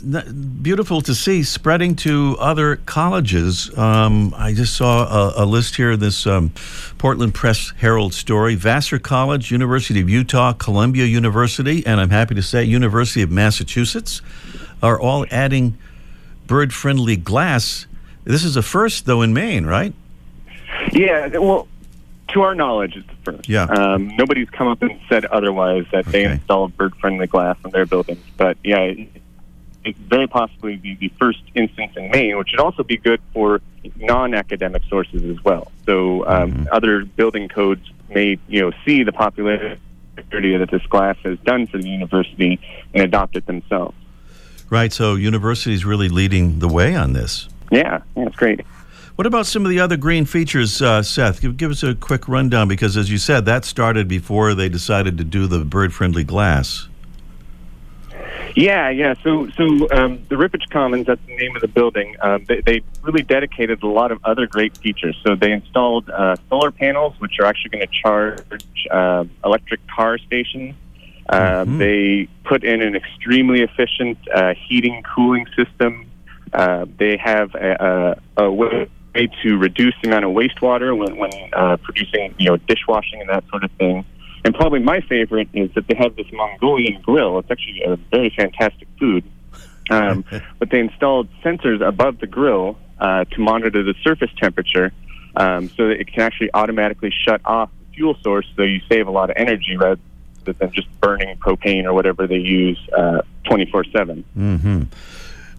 beautiful 0.61 1.01
to 1.01 1.15
see 1.15 1.43
spreading 1.43 1.95
to 1.97 2.35
other 2.39 2.77
colleges. 2.85 3.75
Um, 3.77 4.33
I 4.37 4.53
just 4.53 4.75
saw 4.75 5.05
a, 5.05 5.43
a 5.43 5.45
list 5.45 5.75
here. 5.75 5.97
This 5.97 6.27
um, 6.27 6.51
Portland 6.97 7.33
Press 7.33 7.73
Herald 7.77 8.13
story: 8.13 8.55
Vassar 8.55 8.99
College, 8.99 9.51
University 9.51 10.01
of 10.01 10.09
Utah, 10.09 10.53
Columbia 10.53 11.05
University, 11.05 11.85
and 11.85 11.99
I'm 11.99 12.11
happy 12.11 12.35
to 12.35 12.43
say 12.43 12.63
University 12.63 13.21
of 13.21 13.31
Massachusetts 13.31 14.21
are 14.81 14.99
all 14.99 15.25
adding 15.31 15.77
bird-friendly 16.47 17.17
glass. 17.17 17.85
This 18.23 18.43
is 18.43 18.55
a 18.55 18.61
first, 18.61 19.05
though, 19.05 19.21
in 19.21 19.33
Maine, 19.33 19.65
right? 19.65 19.93
Yeah, 20.91 21.27
well, 21.37 21.67
to 22.29 22.41
our 22.41 22.55
knowledge, 22.55 22.95
it's 22.95 23.07
the 23.07 23.31
first. 23.31 23.49
Yeah. 23.49 23.63
Um, 23.63 24.15
nobody's 24.17 24.49
come 24.49 24.67
up 24.67 24.81
and 24.81 24.99
said 25.09 25.25
otherwise 25.25 25.85
that 25.91 26.05
they 26.05 26.25
Okay. 26.25 26.33
installed 26.35 26.75
bird-friendly 26.77 27.27
glass 27.27 27.57
on 27.65 27.71
their 27.71 27.85
buildings. 27.85 28.23
But 28.37 28.57
yeah, 28.63 28.79
it, 28.79 29.09
it 29.83 29.95
very 29.97 30.27
possibly 30.27 30.75
be 30.75 30.95
the 30.95 31.09
first 31.19 31.41
instance 31.55 31.93
in 31.95 32.11
Maine, 32.11 32.37
which 32.37 32.49
would 32.51 32.59
also 32.59 32.83
be 32.83 32.97
good 32.97 33.21
for 33.33 33.61
non-academic 33.95 34.83
sources 34.89 35.23
as 35.23 35.43
well. 35.43 35.71
So 35.85 36.27
um, 36.27 36.67
other 36.71 37.05
building 37.05 37.47
codes 37.47 37.89
may, 38.09 38.37
you 38.47 38.61
know, 38.61 38.71
see 38.85 39.03
the 39.03 39.13
popularity 39.13 39.79
that 40.57 40.69
this 40.69 40.85
glass 40.87 41.15
has 41.23 41.39
done 41.39 41.65
for 41.67 41.77
the 41.77 41.87
university 41.89 42.59
and 42.93 43.03
adopt 43.03 43.35
it 43.35 43.45
themselves. 43.45 43.95
Right. 44.69 44.91
So 44.93 45.15
universities 45.15 45.85
really 45.85 46.09
leading 46.09 46.59
the 46.59 46.67
way 46.67 46.95
on 46.95 47.13
this. 47.13 47.47
Yeah, 47.71 48.01
yeah, 48.17 48.25
it's 48.25 48.35
great. 48.35 48.61
What 49.19 49.25
about 49.25 49.47
some 49.47 49.65
of 49.65 49.69
the 49.69 49.81
other 49.81 49.97
green 49.97 50.23
features, 50.23 50.81
uh, 50.81 51.03
Seth? 51.03 51.41
Give, 51.41 51.57
give 51.57 51.71
us 51.71 51.83
a 51.83 51.93
quick 51.93 52.29
rundown 52.29 52.69
because, 52.69 52.95
as 52.95 53.11
you 53.11 53.17
said, 53.17 53.43
that 53.47 53.65
started 53.65 54.07
before 54.07 54.53
they 54.53 54.69
decided 54.69 55.17
to 55.17 55.25
do 55.25 55.45
the 55.45 55.65
bird-friendly 55.65 56.23
glass. 56.23 56.87
Yeah, 58.55 58.89
yeah. 58.89 59.15
So, 59.21 59.49
so 59.57 59.91
um, 59.91 60.23
the 60.29 60.35
Ripich 60.35 60.69
Commons, 60.69 61.07
that's 61.07 61.19
the 61.27 61.35
name 61.35 61.53
of 61.53 61.61
the 61.61 61.67
building. 61.67 62.15
Um, 62.21 62.45
they, 62.47 62.61
they 62.61 62.81
really 63.01 63.23
dedicated 63.23 63.83
a 63.83 63.87
lot 63.87 64.13
of 64.13 64.23
other 64.23 64.47
great 64.47 64.77
features. 64.77 65.21
So 65.27 65.35
they 65.35 65.51
installed 65.51 66.09
uh, 66.09 66.37
solar 66.47 66.71
panels, 66.71 67.13
which 67.19 67.39
are 67.41 67.45
actually 67.45 67.71
going 67.71 67.85
to 67.85 67.93
charge 68.01 68.61
uh, 68.89 69.25
electric 69.43 69.85
car 69.87 70.17
stations. 70.17 70.75
Uh, 71.27 71.65
They 71.65 72.29
put 72.45 72.63
in 72.63 72.81
an 72.81 72.95
extremely 72.95 73.63
efficient 73.63 74.17
uh, 74.33 74.53
heating 74.53 75.03
cooling 75.03 75.45
system. 75.57 76.09
Uh, 76.53 76.85
they 76.97 77.17
have 77.17 77.53
a, 77.55 78.15
a, 78.37 78.45
a 78.45 78.49
way 78.49 78.87
to 79.13 79.57
reduce 79.57 79.93
the 80.01 80.09
amount 80.09 80.25
of 80.25 80.31
wastewater 80.31 80.95
when, 80.95 81.17
when 81.17 81.31
uh, 81.53 81.77
producing, 81.77 82.33
you 82.37 82.45
know, 82.49 82.57
dishwashing 82.57 83.21
and 83.21 83.29
that 83.29 83.43
sort 83.49 83.63
of 83.63 83.71
thing. 83.71 84.05
And 84.45 84.55
probably 84.55 84.79
my 84.79 85.01
favorite 85.01 85.49
is 85.53 85.71
that 85.73 85.87
they 85.87 85.95
have 85.95 86.15
this 86.15 86.27
Mongolian 86.31 87.01
grill. 87.01 87.39
It's 87.39 87.51
actually 87.51 87.83
a 87.83 87.97
very 88.11 88.33
fantastic 88.35 88.87
food. 88.99 89.23
Um, 89.89 90.23
but 90.59 90.69
they 90.69 90.79
installed 90.79 91.27
sensors 91.43 91.85
above 91.85 92.19
the 92.19 92.27
grill 92.27 92.77
uh, 92.99 93.25
to 93.25 93.41
monitor 93.41 93.83
the 93.83 93.95
surface 94.03 94.31
temperature 94.39 94.91
um, 95.35 95.69
so 95.69 95.87
that 95.87 95.99
it 95.99 96.11
can 96.11 96.21
actually 96.21 96.49
automatically 96.53 97.11
shut 97.25 97.41
off 97.45 97.69
the 97.79 97.95
fuel 97.95 98.15
source 98.23 98.47
so 98.55 98.63
you 98.63 98.81
save 98.89 99.07
a 99.07 99.11
lot 99.11 99.29
of 99.29 99.37
energy 99.37 99.75
rather 99.77 99.99
than 100.45 100.71
just 100.71 100.87
burning 100.99 101.37
propane 101.37 101.85
or 101.85 101.93
whatever 101.93 102.27
they 102.27 102.37
use 102.37 102.79
uh, 102.97 103.21
24 103.45 103.85
7. 103.85 104.23
Mm-hmm. 104.37 104.83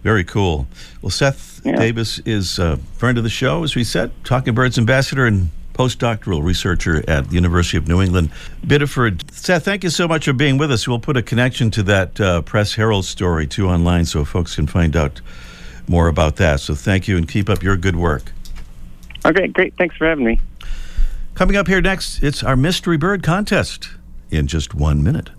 Very 0.03 0.23
cool. 0.23 0.67
Well, 1.01 1.09
Seth 1.11 1.61
Yeah. 1.63 1.75
Davis 1.75 2.19
is 2.25 2.57
a 2.59 2.77
friend 2.97 3.17
of 3.17 3.23
the 3.23 3.29
show, 3.29 3.63
as 3.63 3.75
we 3.75 3.83
said, 3.83 4.11
Talking 4.23 4.53
Birds 4.55 4.77
ambassador 4.77 5.25
and 5.27 5.49
postdoctoral 5.73 6.43
researcher 6.43 7.03
at 7.07 7.29
the 7.29 7.35
University 7.35 7.77
of 7.77 7.87
New 7.87 8.01
England, 8.01 8.29
Biddeford. 8.65 9.23
Seth, 9.31 9.63
thank 9.65 9.83
you 9.83 9.89
so 9.89 10.07
much 10.07 10.25
for 10.25 10.33
being 10.33 10.57
with 10.57 10.71
us. 10.71 10.87
We'll 10.87 10.99
put 10.99 11.17
a 11.17 11.21
connection 11.21 11.71
to 11.71 11.83
that 11.83 12.19
uh, 12.19 12.41
Press 12.41 12.73
Herald 12.75 13.05
story 13.05 13.47
too 13.47 13.67
online 13.67 14.05
so 14.05 14.25
folks 14.25 14.55
can 14.55 14.67
find 14.67 14.95
out 14.95 15.21
more 15.87 16.07
about 16.07 16.35
that. 16.37 16.59
So 16.59 16.75
thank 16.75 17.07
you 17.07 17.17
and 17.17 17.27
keep 17.27 17.49
up 17.49 17.63
your 17.63 17.77
good 17.77 17.95
work. 17.95 18.31
Okay, 19.25 19.47
great. 19.47 19.75
Thanks 19.77 19.95
for 19.95 20.07
having 20.07 20.25
me. 20.25 20.39
Coming 21.35 21.55
up 21.55 21.67
here 21.67 21.81
next, 21.81 22.21
it's 22.23 22.43
our 22.43 22.55
mystery 22.55 22.97
bird 22.97 23.23
contest 23.23 23.89
in 24.29 24.47
just 24.47 24.73
one 24.73 25.03
minute. 25.03 25.29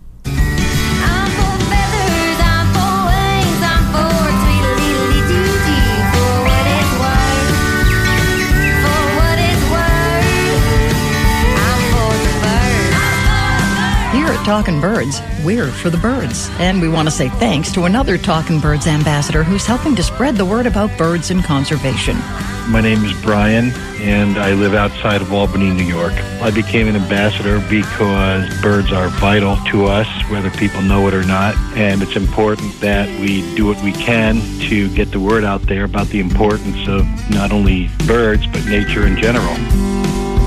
Birds. 14.44 14.52
Here 14.52 14.55
at 14.55 14.64
Talkin' 14.64 14.81
Birds, 14.81 15.20
we're 15.44 15.70
for 15.70 15.90
the 15.90 15.98
birds. 15.98 16.48
And 16.59 16.81
we 16.81 16.88
want 16.88 17.09
to 17.09 17.14
say 17.14 17.28
thanks 17.28 17.72
to 17.72 17.85
another 17.85 18.18
Talking 18.18 18.61
Birds 18.61 18.87
ambassador 18.87 19.42
who's 19.42 19.66
helping 19.66 19.94
to 19.96 20.02
spread 20.02 20.37
the 20.37 20.44
word 20.44 20.66
about 20.66 20.96
birds 20.98 21.31
and 21.31 21.42
conservation. 21.44 22.16
My 22.68 22.81
name 22.81 23.05
is 23.05 23.12
Brian, 23.22 23.72
and 24.00 24.38
I 24.38 24.52
live 24.52 24.74
outside 24.74 25.20
of 25.20 25.33
Albany, 25.33 25.70
New 25.70 25.85
York. 25.85 26.12
I 26.40 26.50
became 26.50 26.88
an 26.88 26.96
ambassador 26.96 27.61
because 27.68 28.61
birds 28.61 28.92
are 28.92 29.09
vital 29.09 29.57
to 29.70 29.87
us, 29.87 30.09
whether 30.31 30.50
people 30.50 30.83
know 30.83 31.09
it 31.09 31.14
or 31.14 31.24
not, 31.24 31.57
and 31.76 32.02
it's 32.02 32.16
important 32.16 32.81
that 32.81 33.09
we 33.20 33.42
do 33.55 33.66
what 33.66 33.83
we 33.83 33.92
can 33.92 34.40
to 34.68 34.88
get 34.94 35.11
the 35.11 35.20
word 35.20 35.44
out 35.44 35.62
there 35.62 35.85
about 35.85 36.09
the 36.09 36.20
importance 36.20 36.88
of 36.88 37.07
not 37.31 37.52
only 37.52 37.90
birds, 38.07 38.46
but 38.46 38.64
nature 38.66 39.07
in 39.07 39.16
general. 39.16 39.57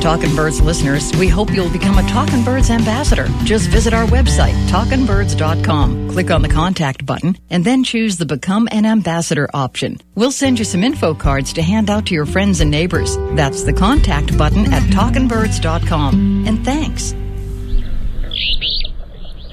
Talkin' 0.05 0.35
Birds 0.35 0.61
listeners, 0.61 1.11
we 1.17 1.27
hope 1.27 1.51
you'll 1.51 1.71
become 1.71 1.97
a 1.97 2.07
Talking 2.07 2.43
Birds 2.43 2.69
ambassador. 2.69 3.25
Just 3.43 3.69
visit 3.69 3.91
our 3.91 4.05
website, 4.05 4.53
talkinbirds.com. 4.67 6.11
Click 6.11 6.29
on 6.29 6.43
the 6.43 6.47
contact 6.47 7.07
button 7.07 7.35
and 7.49 7.65
then 7.65 7.83
choose 7.83 8.17
the 8.17 8.25
Become 8.27 8.69
an 8.71 8.85
Ambassador 8.85 9.49
option. 9.51 9.97
We'll 10.13 10.29
send 10.29 10.59
you 10.59 10.65
some 10.65 10.83
info 10.83 11.15
cards 11.15 11.53
to 11.53 11.63
hand 11.63 11.89
out 11.89 12.05
to 12.05 12.13
your 12.13 12.27
friends 12.27 12.61
and 12.61 12.69
neighbors. 12.69 13.17
That's 13.33 13.63
the 13.63 13.73
contact 13.73 14.37
button 14.37 14.71
at 14.71 14.83
talkinbirds.com. 14.93 16.45
And 16.45 16.63
thanks. 16.63 17.13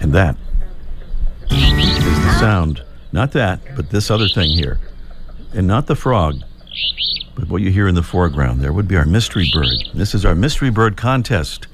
And 0.03 0.13
that 0.13 0.37
is 1.51 2.05
the 2.05 2.37
sound, 2.39 2.85
not 3.11 3.33
that, 3.33 3.61
but 3.75 3.89
this 3.89 4.11
other 4.11 4.29
thing 4.29 4.51
here. 4.51 4.79
And 5.55 5.67
not 5.67 5.87
the 5.87 5.97
frog, 5.97 6.43
but 7.35 7.49
what 7.49 7.63
you 7.63 7.71
hear 7.71 7.89
in 7.89 7.95
the 7.95 8.03
foreground 8.03 8.61
there 8.61 8.73
would 8.73 8.89
be 8.89 8.97
our 8.97 9.07
mystery 9.07 9.51
bird. 9.53 9.75
This 9.95 10.15
is 10.15 10.25
our 10.25 10.35
mystery 10.35 10.71
bird 10.71 10.97
contest. 10.97 11.67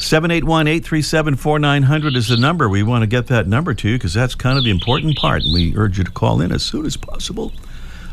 781 0.00 0.66
837 0.66 1.36
4900 1.36 2.16
is 2.16 2.28
the 2.28 2.36
number. 2.36 2.68
We 2.68 2.82
want 2.82 3.02
to 3.02 3.06
get 3.06 3.26
that 3.28 3.46
number 3.46 3.74
to 3.74 3.88
you 3.88 3.96
because 3.96 4.14
that's 4.14 4.34
kind 4.34 4.58
of 4.58 4.64
the 4.64 4.70
important 4.70 5.16
part. 5.16 5.42
And 5.42 5.54
we 5.54 5.76
urge 5.76 5.98
you 5.98 6.04
to 6.04 6.10
call 6.10 6.40
in 6.40 6.52
as 6.52 6.62
soon 6.62 6.86
as 6.86 6.96
possible 6.96 7.52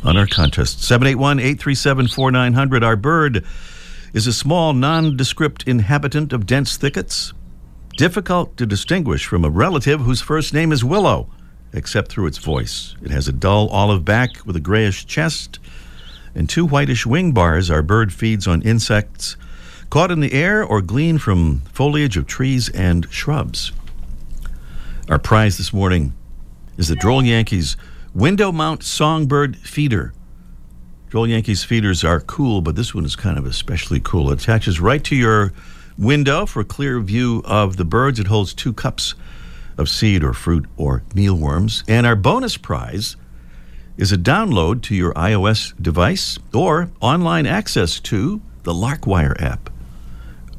on 0.04 0.18
our 0.18 0.28
contest. 0.28 0.84
781 0.84 1.40
837 1.40 2.08
4900. 2.08 2.84
Our 2.84 2.96
bird 2.96 3.46
is 4.14 4.28
a 4.28 4.34
small, 4.34 4.74
nondescript 4.74 5.68
inhabitant 5.68 6.34
of 6.34 6.46
dense 6.46 6.78
thickets 6.78 7.34
difficult 7.98 8.58
to 8.58 8.66
distinguish 8.66 9.26
from 9.26 9.46
a 9.46 9.50
relative 9.50 10.02
whose 10.02 10.22
first 10.22 10.54
name 10.54 10.72
is 10.72 10.84
Willow, 10.84 11.30
except 11.74 12.10
through 12.12 12.28
its 12.28 12.38
voice. 12.38 12.96
It 13.02 13.12
has 13.12 13.28
a 13.28 13.34
dull 13.34 13.68
olive 13.70 14.04
back 14.04 14.46
with 14.46 14.56
a 14.56 14.60
grayish 14.60 15.06
chest 15.06 15.60
and 16.36 16.50
two 16.50 16.66
whitish 16.66 17.06
wing 17.06 17.32
bars. 17.32 17.70
Our 17.70 17.82
bird 17.82 18.14
feeds 18.14 18.48
on 18.48 18.62
insects 18.62 19.38
caught 19.90 20.12
in 20.12 20.20
the 20.20 20.34
air 20.34 20.64
or 20.64 20.82
gleaned 20.82 21.22
from 21.22 21.60
foliage 21.72 22.18
of 22.18 22.26
trees 22.26 22.70
and 22.70 23.08
shrubs. 23.12 23.72
Our 25.10 25.20
prize 25.20 25.58
this 25.58 25.74
morning 25.74 26.14
is 26.78 26.88
the 26.88 26.96
Droll 26.96 27.24
Yankees 27.24 27.78
Window 28.16 28.52
Mount 28.52 28.84
Songbird 28.84 29.58
Feeder. 29.58 30.14
Droll 31.10 31.28
Yankees 31.28 31.64
feeders 31.64 32.04
are 32.04 32.20
cool, 32.22 32.62
but 32.62 32.76
this 32.76 32.96
one 32.96 33.06
is 33.06 33.16
kind 33.16 33.38
of 33.38 33.46
especially 33.46 34.00
cool. 34.00 34.32
It 34.32 34.42
attaches 34.42 34.80
right 34.80 35.04
to 35.04 35.16
your 35.16 35.54
window 35.98 36.48
for 36.48 36.62
a 36.62 36.66
clear 36.66 37.00
view 37.00 37.44
of 37.46 37.78
the 37.78 37.86
birds. 37.86 38.20
It 38.20 38.28
holds 38.28 38.54
two 38.54 38.74
cups 38.74 39.14
of 39.78 39.90
seed 39.90 40.24
or 40.24 40.34
fruit 40.34 40.66
or 40.78 41.04
mealworms. 41.14 41.84
And 41.88 42.08
our 42.08 42.16
bonus 42.16 42.58
prize 42.58 43.16
is 43.98 44.12
a 44.12 44.18
download 44.18 44.82
to 44.84 44.96
your 44.96 45.14
iOS 45.14 45.74
device 45.82 46.40
or 46.54 46.90
online 47.02 47.46
access 47.46 48.00
to 48.00 48.42
the 48.64 48.74
Larkwire 48.74 49.40
app, 49.42 49.70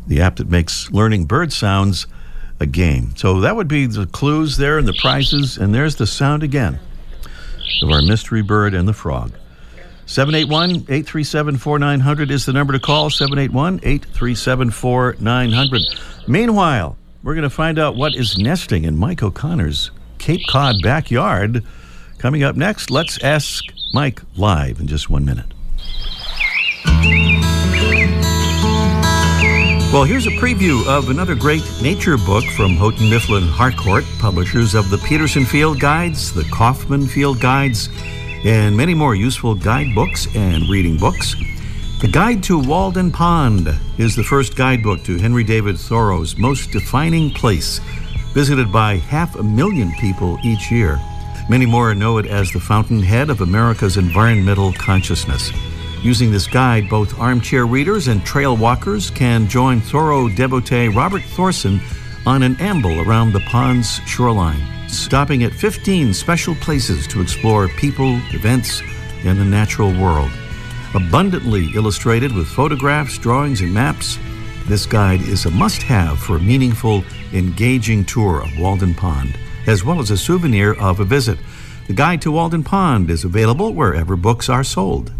the 0.06 0.20
app 0.20 0.36
that 0.36 0.48
makes 0.48 0.90
learning 0.90 1.24
bird 1.24 1.52
sounds 1.52 2.06
a 2.60 2.66
game. 2.66 3.14
So 3.16 3.40
that 3.40 3.56
would 3.56 3.68
be 3.68 3.86
the 3.86 4.06
clues 4.06 4.56
there 4.56 4.78
and 4.78 4.86
the 4.86 4.96
prizes. 5.00 5.56
And 5.56 5.74
there's 5.74 5.96
the 5.96 6.06
sound 6.06 6.42
again 6.42 6.78
of 7.82 7.90
our 7.90 8.02
mystery 8.02 8.42
bird 8.42 8.74
and 8.74 8.86
the 8.86 8.92
frog. 8.92 9.32
781 10.06 10.70
837 10.82 11.56
4900 11.56 12.30
is 12.30 12.46
the 12.46 12.52
number 12.52 12.72
to 12.74 12.78
call. 12.78 13.10
781 13.10 13.80
837 13.82 14.70
4900. 14.70 15.82
Meanwhile, 16.28 16.96
we're 17.22 17.34
going 17.34 17.42
to 17.42 17.50
find 17.50 17.78
out 17.78 17.96
what 17.96 18.14
is 18.14 18.36
nesting 18.36 18.84
in 18.84 18.96
Mike 18.96 19.22
O'Connor's 19.22 19.90
Cape 20.18 20.42
Cod 20.48 20.76
backyard. 20.82 21.64
Coming 22.24 22.42
up 22.42 22.56
next, 22.56 22.90
let's 22.90 23.22
ask 23.22 23.62
Mike 23.92 24.22
live 24.34 24.80
in 24.80 24.86
just 24.86 25.10
one 25.10 25.26
minute. 25.26 25.44
Well, 29.92 30.04
here's 30.04 30.26
a 30.26 30.30
preview 30.30 30.86
of 30.86 31.10
another 31.10 31.34
great 31.34 31.62
nature 31.82 32.16
book 32.16 32.42
from 32.56 32.76
Houghton 32.76 33.10
Mifflin 33.10 33.42
Harcourt, 33.42 34.04
publishers 34.20 34.74
of 34.74 34.88
the 34.88 34.96
Peterson 35.06 35.44
Field 35.44 35.78
Guides, 35.78 36.32
the 36.32 36.44
Kaufman 36.44 37.06
Field 37.06 37.42
Guides, 37.42 37.90
and 38.46 38.74
many 38.74 38.94
more 38.94 39.14
useful 39.14 39.54
guidebooks 39.54 40.26
and 40.34 40.66
reading 40.70 40.96
books. 40.96 41.34
The 42.00 42.08
Guide 42.08 42.42
to 42.44 42.58
Walden 42.58 43.12
Pond 43.12 43.68
is 43.98 44.16
the 44.16 44.24
first 44.24 44.56
guidebook 44.56 45.04
to 45.04 45.18
Henry 45.18 45.44
David 45.44 45.76
Thoreau's 45.76 46.38
most 46.38 46.70
defining 46.70 47.32
place, 47.32 47.80
visited 48.32 48.72
by 48.72 48.96
half 48.96 49.36
a 49.36 49.42
million 49.42 49.92
people 50.00 50.38
each 50.42 50.70
year. 50.70 50.98
Many 51.46 51.66
more 51.66 51.94
know 51.94 52.16
it 52.16 52.26
as 52.26 52.50
the 52.50 52.58
fountainhead 52.58 53.28
of 53.28 53.42
America's 53.42 53.98
environmental 53.98 54.72
consciousness. 54.72 55.52
Using 56.02 56.30
this 56.30 56.46
guide, 56.46 56.88
both 56.88 57.18
armchair 57.18 57.66
readers 57.66 58.08
and 58.08 58.24
trail 58.24 58.56
walkers 58.56 59.10
can 59.10 59.46
join 59.46 59.82
Thoreau 59.82 60.30
devotee 60.30 60.88
Robert 60.88 61.22
Thorson 61.22 61.80
on 62.24 62.42
an 62.42 62.56
amble 62.60 63.06
around 63.06 63.32
the 63.32 63.40
pond's 63.40 64.00
shoreline, 64.06 64.88
stopping 64.88 65.44
at 65.44 65.52
15 65.52 66.14
special 66.14 66.54
places 66.56 67.06
to 67.08 67.20
explore 67.20 67.68
people, 67.68 68.18
events, 68.32 68.80
and 69.24 69.38
the 69.38 69.44
natural 69.44 69.92
world. 70.00 70.30
Abundantly 70.94 71.70
illustrated 71.74 72.32
with 72.32 72.46
photographs, 72.46 73.18
drawings, 73.18 73.60
and 73.60 73.72
maps, 73.72 74.18
this 74.66 74.86
guide 74.86 75.20
is 75.20 75.44
a 75.44 75.50
must 75.50 75.82
have 75.82 76.18
for 76.18 76.36
a 76.36 76.40
meaningful, 76.40 77.04
engaging 77.34 78.02
tour 78.02 78.40
of 78.40 78.58
Walden 78.58 78.94
Pond, 78.94 79.38
as 79.66 79.84
well 79.84 80.00
as 80.00 80.10
a 80.10 80.16
souvenir 80.16 80.74
of 80.74 81.00
a 81.00 81.04
visit. 81.04 81.38
The 81.86 81.92
Guide 81.92 82.22
to 82.22 82.32
Walden 82.32 82.64
Pond 82.64 83.10
is 83.10 83.24
available 83.24 83.74
wherever 83.74 84.16
books 84.16 84.48
are 84.48 84.64
sold. 84.64 85.12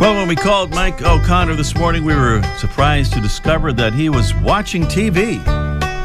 Well, 0.00 0.14
when 0.14 0.28
we 0.28 0.34
called 0.34 0.70
Mike 0.70 1.02
O'Connor 1.02 1.56
this 1.56 1.76
morning, 1.76 2.04
we 2.06 2.14
were 2.14 2.42
surprised 2.56 3.12
to 3.12 3.20
discover 3.20 3.70
that 3.74 3.92
he 3.92 4.08
was 4.08 4.34
watching 4.36 4.84
TV. 4.84 5.38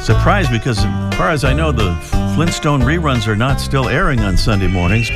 Surprised 0.02 0.52
because, 0.52 0.80
as 0.80 1.16
far 1.16 1.32
as 1.32 1.46
I 1.46 1.54
know, 1.54 1.72
the 1.72 1.96
Flintstone 2.36 2.82
reruns 2.82 3.26
are 3.26 3.38
not 3.38 3.62
still 3.62 3.88
airing 3.88 4.20
on 4.20 4.36
Sunday 4.36 4.68
mornings. 4.68 5.10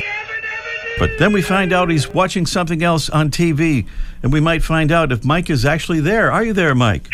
But 0.98 1.10
then 1.18 1.32
we 1.32 1.42
find 1.42 1.74
out 1.74 1.90
he's 1.90 2.08
watching 2.08 2.46
something 2.46 2.82
else 2.82 3.10
on 3.10 3.30
TV, 3.30 3.86
and 4.22 4.32
we 4.32 4.40
might 4.40 4.62
find 4.62 4.90
out 4.90 5.12
if 5.12 5.24
Mike 5.26 5.50
is 5.50 5.66
actually 5.66 6.00
there. 6.00 6.32
Are 6.32 6.42
you 6.42 6.54
there, 6.54 6.74
Mike? 6.74 7.06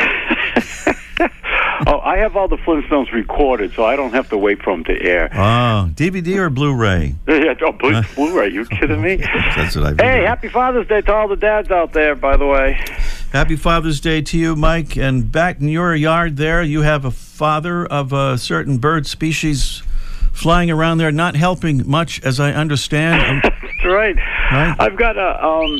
Oh, 1.87 2.01
I 2.01 2.17
have 2.19 2.37
all 2.37 2.49
the 2.49 2.57
Flintstones 2.57 3.13
recorded, 3.13 3.73
so 3.75 3.85
I 3.85 3.97
don't 3.97 4.13
have 4.13 4.29
to 4.31 4.39
wait 4.39 4.63
for 4.63 4.73
them 4.73 4.85
to 4.85 5.01
air. 5.01 5.29
Oh, 5.33 5.91
DVD 5.95 6.37
or 6.39 6.51
Blu-ray? 6.51 7.15
Yeah, 7.29 7.55
oh, 7.63 7.73
Blu- 7.73 8.03
Blu-ray. 8.15 8.49
You 8.49 8.65
kidding 8.65 9.01
me? 9.03 9.17
That's 9.17 9.77
what 9.77 10.01
I 10.01 10.05
Hey, 10.05 10.25
happy 10.25 10.49
Father's 10.49 10.89
Day 10.89 11.01
to 11.03 11.13
all 11.15 11.29
the 11.29 11.37
dads 11.37 11.71
out 11.71 11.93
there, 11.93 12.15
by 12.15 12.37
the 12.37 12.47
way. 12.47 12.79
Happy 13.33 13.57
Father's 13.57 14.01
Day 14.01 14.23
to 14.23 14.39
you, 14.39 14.57
Mike. 14.57 14.97
And 14.97 15.31
back 15.31 15.61
in 15.61 15.69
your 15.69 15.95
yard 15.95 16.37
there, 16.37 16.63
you 16.63 16.83
have 16.83 17.05
a 17.05 17.11
father 17.11 17.85
of 17.85 18.13
a 18.13 18.39
certain 18.39 18.79
bird 18.79 19.07
species 19.07 19.83
flying 20.33 20.71
around 20.71 20.99
there, 20.99 21.13
not 21.13 21.37
helping 21.37 21.89
much, 21.89 22.23
as 22.23 22.41
I 22.41 22.53
understand. 22.53 23.43
That's 23.45 23.85
right. 23.85 24.17
Right. 24.53 24.77
I've 24.79 24.97
got 24.97 25.17
a 25.17 25.45
um 25.45 25.79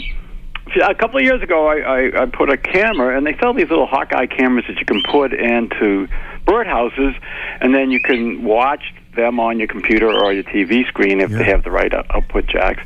a 0.89 0.95
couple 0.95 1.19
of 1.19 1.25
years 1.25 1.43
ago 1.43 1.67
I, 1.69 1.77
I, 1.79 2.23
I 2.23 2.27
put 2.27 2.51
a 2.51 2.57
camera 2.57 3.17
and 3.17 3.27
they 3.27 3.37
sell 3.41 3.55
these 3.55 3.69
little 3.69 3.87
Hawkeye 3.87 4.27
cameras 4.27 4.65
that 4.69 4.79
you 4.79 4.85
can 4.85 5.03
put 5.11 5.33
into 5.33 6.09
birdhouses 6.47 7.15
and 7.61 7.75
then 7.75 7.91
you 7.91 8.01
can 8.01 8.43
watch 8.45 8.93
them 9.15 9.41
on 9.41 9.59
your 9.59 9.69
computer 9.69 10.11
or 10.13 10.33
your 10.33 10.43
TV 10.45 10.87
screen 10.89 11.21
if 11.21 11.31
Yeah. 11.31 11.39
they 11.39 11.45
have 11.45 11.65
the 11.65 11.71
right 11.71 11.93
out- 11.95 12.07
output 12.15 12.47
jacks. 12.47 12.83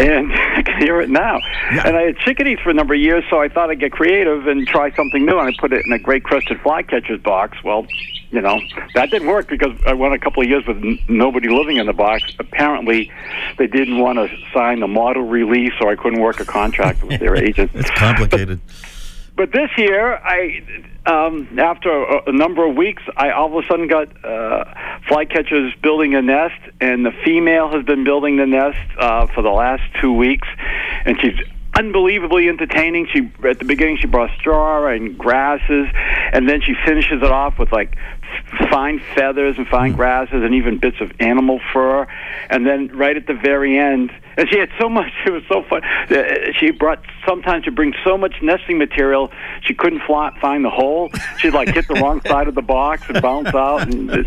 And 0.00 0.32
I 0.56 0.62
can 0.62 0.80
hear 0.80 1.00
it 1.00 1.10
now. 1.10 1.38
Yeah. 1.72 1.86
And 1.86 1.96
I 1.96 2.02
had 2.02 2.16
chickadees 2.18 2.58
for 2.60 2.70
a 2.70 2.74
number 2.74 2.94
of 2.94 3.00
years, 3.00 3.24
so 3.30 3.40
I 3.40 3.48
thought 3.48 3.70
I'd 3.70 3.80
get 3.80 3.92
creative 3.92 4.46
and 4.46 4.66
try 4.66 4.90
something 4.94 5.24
new. 5.24 5.38
And 5.38 5.48
I 5.48 5.52
put 5.58 5.72
it 5.72 5.84
in 5.86 5.92
a 5.92 5.98
great 5.98 6.24
crested 6.24 6.60
flycatcher's 6.62 7.20
box. 7.20 7.58
Well, 7.64 7.86
you 8.30 8.40
know, 8.40 8.60
that 8.94 9.10
didn't 9.10 9.28
work 9.28 9.48
because 9.48 9.72
I 9.86 9.94
went 9.94 10.14
a 10.14 10.18
couple 10.18 10.42
of 10.42 10.48
years 10.48 10.66
with 10.66 10.76
n- 10.78 10.98
nobody 11.08 11.48
living 11.48 11.76
in 11.78 11.86
the 11.86 11.92
box. 11.92 12.24
Apparently, 12.38 13.10
they 13.56 13.66
didn't 13.66 13.98
want 13.98 14.18
to 14.18 14.28
sign 14.52 14.80
the 14.80 14.88
model 14.88 15.22
release, 15.22 15.72
or 15.80 15.90
I 15.90 15.96
couldn't 15.96 16.20
work 16.20 16.40
a 16.40 16.44
contract 16.44 17.02
with 17.02 17.20
their 17.20 17.36
agent. 17.44 17.70
it's 17.74 17.90
complicated. 17.90 18.60
But 19.34 19.52
this 19.52 19.70
year, 19.78 20.14
I 20.16 20.62
um, 21.06 21.58
after 21.58 21.90
a, 21.90 22.28
a 22.28 22.32
number 22.32 22.68
of 22.68 22.76
weeks, 22.76 23.02
I 23.16 23.30
all 23.30 23.56
of 23.56 23.64
a 23.64 23.66
sudden 23.68 23.86
got 23.86 24.08
uh, 24.24 24.64
flycatchers 25.08 25.80
building 25.80 26.14
a 26.14 26.22
nest, 26.22 26.60
and 26.80 27.06
the 27.06 27.12
female 27.24 27.68
has 27.70 27.84
been 27.84 28.04
building 28.04 28.36
the 28.36 28.46
nest 28.46 28.78
uh, 28.98 29.26
for 29.28 29.42
the 29.42 29.50
last 29.50 29.84
two 30.00 30.12
weeks, 30.12 30.48
and 31.06 31.18
she's 31.20 31.38
unbelievably 31.78 32.48
entertaining. 32.48 33.06
She 33.12 33.30
at 33.48 33.60
the 33.60 33.64
beginning 33.64 33.98
she 33.98 34.08
brought 34.08 34.30
straw 34.38 34.86
and 34.88 35.16
grasses, 35.16 35.86
and 36.32 36.48
then 36.48 36.60
she 36.60 36.74
finishes 36.84 37.22
it 37.22 37.30
off 37.30 37.58
with 37.58 37.70
like 37.70 37.96
fine 38.70 39.00
feathers 39.14 39.56
and 39.58 39.66
fine 39.68 39.92
grasses 39.92 40.42
and 40.42 40.54
even 40.54 40.78
bits 40.78 40.96
of 41.00 41.12
animal 41.20 41.60
fur, 41.72 42.06
and 42.50 42.66
then 42.66 42.88
right 42.96 43.16
at 43.16 43.26
the 43.26 43.34
very 43.34 43.78
end, 43.78 44.10
and 44.36 44.48
she 44.50 44.58
had 44.58 44.70
so 44.80 44.88
much. 44.88 45.12
It 45.26 45.30
was 45.32 45.42
so 45.48 45.62
fun. 45.68 45.82
Uh, 45.84 46.52
She 46.58 46.70
brought 46.70 47.00
sometimes 47.26 47.64
she 47.64 47.70
brings 47.70 47.94
so 48.02 48.16
much 48.16 48.36
nesting 48.40 48.78
material 48.78 49.30
she 49.62 49.74
couldn't 49.74 50.00
fly, 50.06 50.30
find 50.40 50.64
the 50.64 50.70
hole. 50.70 51.10
She'd 51.38 51.52
like 51.52 51.68
hit 51.68 51.86
the 51.86 51.94
wrong 51.94 52.22
side 52.22 52.48
of 52.48 52.54
the 52.54 52.62
box 52.62 53.02
and 53.08 53.20
bounce 53.20 53.54
out, 53.54 53.82
and 53.82 54.10
it- 54.10 54.26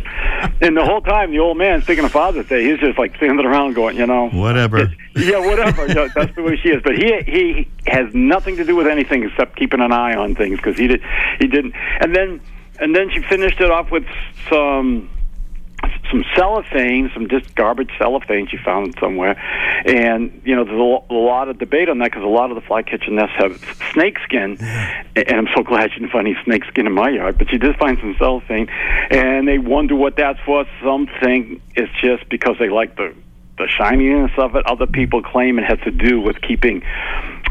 and 0.62 0.78
the 0.78 0.86
whole 0.86 1.02
time 1.02 1.32
the 1.32 1.40
old 1.40 1.58
man 1.58 1.82
speaking 1.82 2.04
of 2.06 2.12
Father's 2.12 2.48
Day, 2.48 2.64
he's 2.70 2.80
just 2.80 2.98
like 3.00 3.16
standing 3.18 3.46
around 3.46 3.74
going, 3.74 3.98
you 3.98 4.06
know, 4.06 4.30
Whatever. 4.30 4.92
yeah, 5.16 5.40
whatever. 5.40 5.88
That's 5.88 6.36
the 6.36 6.44
way 6.44 6.56
she 6.62 6.70
is. 6.70 6.82
But 6.84 6.98
he 6.98 7.08
he 7.28 7.68
has 7.88 8.14
nothing 8.14 8.58
to 8.58 8.64
do 8.64 8.76
with 8.76 8.88
anything 8.88 9.24
except 9.24 9.56
keeping 9.56 9.82
an 9.82 9.92
eye 9.92 10.14
on 10.16 10.36
things 10.36 10.58
because 10.58 10.78
he 10.78 10.88
did 10.88 11.02
he 11.40 11.48
didn't. 11.48 11.74
And 12.00 12.16
then 12.16 12.42
and 12.82 12.96
then 12.96 13.10
she 13.12 13.22
finished 13.22 13.62
it 13.62 13.72
off 13.72 13.92
with 13.92 14.06
some 14.50 15.10
some 16.12 16.26
cellophane, 16.36 17.10
some 17.14 17.30
just 17.30 17.56
garbage 17.56 17.90
cellophane 17.98 18.48
she 18.48 18.58
found 18.58 18.96
somewhere, 19.00 19.40
and 19.86 20.42
you 20.44 20.56
know 20.56 20.66
there's 20.66 20.78
a, 21.10 21.14
lot 21.14 21.48
of 21.48 21.58
debate 21.58 21.88
on 21.88 22.00
that 22.00 22.12
because 22.12 22.24
a 22.24 22.28
lot 22.28 22.52
of 22.52 22.56
the 22.56 22.62
flycatcher 22.62 23.12
nests 23.12 23.36
have 23.38 23.58
snake 23.94 24.18
skin, 24.26 24.58
and 24.60 25.32
I'm 25.32 25.48
so 25.56 25.64
glad 25.64 25.92
she 25.94 26.00
didn't 26.00 26.12
find 26.12 26.28
any 26.28 26.38
snake 26.44 26.66
skin 26.66 26.86
in 26.86 26.94
my 26.94 27.10
yard, 27.10 27.38
but 27.38 27.50
she 27.50 27.58
did 27.58 27.78
find 27.78 27.98
some 28.00 28.16
cellophane, 28.20 28.68
and 29.10 29.48
they 29.48 29.58
wonder 29.58 29.96
what 29.96 30.18
that's 30.18 30.40
for. 30.46 30.66
Some 30.84 31.08
think 31.22 31.62
it's 31.76 31.92
just 32.02 32.28
because 32.30 32.58
they 32.60 32.70
like 32.70 32.98
the 32.98 33.16
the 33.58 33.68
shininess 33.68 34.32
of 34.38 34.56
it. 34.56 34.66
Other 34.66 34.88
people 34.88 35.22
claim 35.22 35.60
it 35.60 35.66
has 35.66 35.80
to 35.86 35.92
do 35.92 36.20
with 36.20 36.42
keeping 36.42 36.84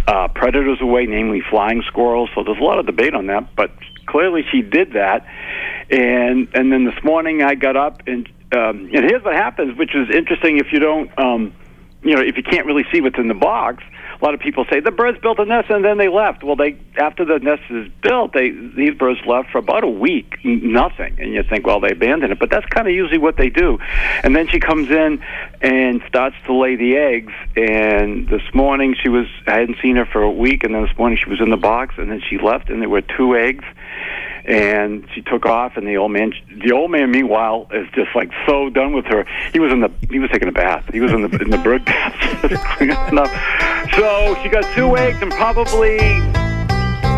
uh, 0.07 0.29
predators 0.29 0.81
away, 0.81 1.07
namely 1.07 1.41
flying 1.49 1.83
squirrels. 1.87 2.31
So 2.35 2.43
there's 2.43 2.59
a 2.59 2.65
lot 2.65 2.79
of 2.79 2.87
debate 2.87 3.15
on 3.15 3.27
that, 3.27 3.55
but 3.55 3.71
clearly 4.11 4.45
she 4.51 4.63
did 4.63 4.93
that. 4.93 5.27
And 5.91 6.49
and 6.55 6.73
then 6.73 6.85
this 6.85 7.03
morning 7.03 7.43
I 7.43 7.55
got 7.55 7.77
up 7.77 8.03
and 8.07 8.29
um, 8.53 8.91
and 8.93 9.05
here's 9.09 9.23
what 9.23 9.35
happens, 9.35 9.79
which 9.79 9.95
is 9.95 10.09
interesting 10.15 10.59
if 10.59 10.73
you 10.73 10.81
don't. 10.81 11.11
Um, 11.19 11.55
you 12.03 12.17
know, 12.17 12.23
if 12.23 12.37
you 12.37 12.43
can't 12.43 12.67
really 12.67 12.85
see 12.93 13.01
what's 13.01 13.19
in 13.19 13.29
the 13.29 13.35
box, 13.35 13.85
a 14.21 14.25
lot 14.25 14.35
of 14.35 14.41
people 14.41 14.67
say 14.71 14.81
the 14.81 14.91
birds 14.91 15.19
built 15.21 15.39
a 15.39 15.45
nest 15.45 15.71
and 15.71 15.85
then 15.85 15.99
they 15.99 16.09
left. 16.09 16.45
Well, 16.45 16.57
they 16.57 16.79
after 16.97 17.25
the 17.25 17.39
nest 17.39 17.63
is 17.71 17.91
built, 18.03 18.33
they 18.33 18.51
these 18.51 18.95
birds 18.95 19.21
left 19.27 19.51
for 19.51 19.59
about 19.59 19.85
a 19.85 19.89
week, 19.89 20.39
nothing, 20.45 21.17
and 21.19 21.33
you 21.33 21.43
think, 21.43 21.67
well, 21.67 21.81
they 21.81 21.93
abandoned 21.93 22.33
it, 22.33 22.39
but 22.39 22.51
that's 22.51 22.67
kind 22.67 22.87
of 22.87 22.95
usually 22.95 23.19
what 23.19 23.37
they 23.37 23.49
do. 23.49 23.79
And 24.23 24.37
then 24.37 24.47
she 24.49 24.61
comes 24.61 24.91
in 24.91 25.23
and 25.61 26.03
starts 26.07 26.37
to 26.47 26.55
lay 26.55 26.77
the 26.77 26.97
eggs. 26.97 27.33
And 27.57 28.29
this 28.29 28.43
morning 28.53 28.95
she 29.01 29.09
was, 29.09 29.27
I 29.47 29.61
hadn't 29.61 29.79
seen 29.81 29.97
her 29.97 30.07
for 30.07 30.23
a 30.23 30.31
week, 30.31 30.65
and 30.65 30.75
then 30.75 30.83
this 30.83 30.97
morning 30.99 31.19
she 31.23 31.31
was 31.31 31.41
in 31.41 31.51
the 31.51 31.57
box, 31.57 31.95
and 31.97 32.11
then 32.11 32.21
she 32.21 32.39
left, 32.39 32.69
and 32.69 32.83
there 32.83 32.89
were 32.89 33.03
two 33.03 33.37
eggs 33.37 33.65
and 34.51 35.07
she 35.15 35.23
took 35.23 35.47
off 35.47 35.77
and 35.77 35.87
the 35.87 35.97
old 35.97 36.11
man 36.11 36.33
the 36.65 36.73
old 36.73 36.91
man 36.91 37.11
meanwhile 37.11 37.69
is 37.73 37.87
just 37.95 38.15
like 38.15 38.31
so 38.47 38.69
done 38.69 38.93
with 38.93 39.05
her 39.07 39.25
he 39.53 39.61
was 39.61 39.73
in 39.73 39.81
the 39.81 39.91
he 40.11 40.19
was 40.19 40.29
taking 40.31 40.49
a 40.49 40.53
bath 40.53 40.85
he 40.93 41.01
was 41.01 41.13
in 41.13 41.23
the 41.23 41.39
in 41.41 41.51
the 41.51 41.59
bird 41.59 41.85
bath 41.85 42.15
so 43.95 44.35
she 44.43 44.49
got 44.49 44.65
two 44.75 44.97
eggs 44.97 45.19
and 45.23 45.31
probably 45.33 45.99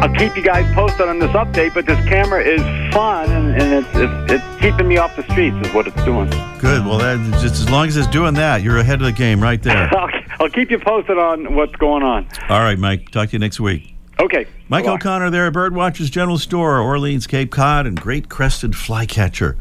I'll 0.03 0.12
keep 0.14 0.37
you 0.37 0.42
guys 0.42 0.66
posted 0.75 1.07
on 1.07 1.21
this 1.21 1.31
update, 1.31 1.75
but 1.75 1.87
this 1.87 1.99
camera 2.09 2.42
is 2.42 2.61
fun 2.92 3.31
and, 3.31 3.62
and 3.62 3.87
it's, 3.87 3.88
it's 3.95 4.33
it's 4.33 4.61
keeping 4.61 4.88
me 4.88 4.97
off 4.97 5.14
the 5.14 5.23
streets 5.31 5.57
is 5.64 5.73
what 5.73 5.87
it's 5.87 6.05
doing. 6.05 6.29
Good. 6.59 6.85
Well, 6.85 6.99
that, 6.99 7.18
just 7.40 7.55
as 7.55 7.71
long 7.71 7.87
as 7.87 7.97
it's 7.97 8.09
doing 8.09 8.35
that, 8.35 8.62
you're 8.62 8.79
ahead 8.79 9.01
of 9.01 9.07
the 9.07 9.12
game 9.12 9.40
right 9.40 9.62
there. 9.62 9.88
I'll, 9.97 10.11
I'll 10.40 10.51
keep 10.51 10.73
you 10.73 10.81
posted 10.81 11.18
on 11.18 11.55
what's 11.55 11.77
going 11.77 12.03
on. 12.03 12.27
All 12.49 12.59
right, 12.59 12.81
Mike. 12.81 13.12
Talk 13.12 13.29
to 13.29 13.35
you 13.35 13.38
next 13.38 13.61
week. 13.61 13.91
Okay. 14.20 14.46
Mike 14.68 14.85
Bye-bye. 14.85 14.94
O'Connor 14.94 15.31
there 15.31 15.46
at 15.46 15.53
Birdwatchers 15.53 16.11
General 16.11 16.38
Store, 16.38 16.79
Orleans, 16.79 17.27
Cape 17.27 17.51
Cod, 17.51 17.87
and 17.87 18.01
great 18.01 18.29
crested 18.29 18.77
flycatcher 18.77 19.57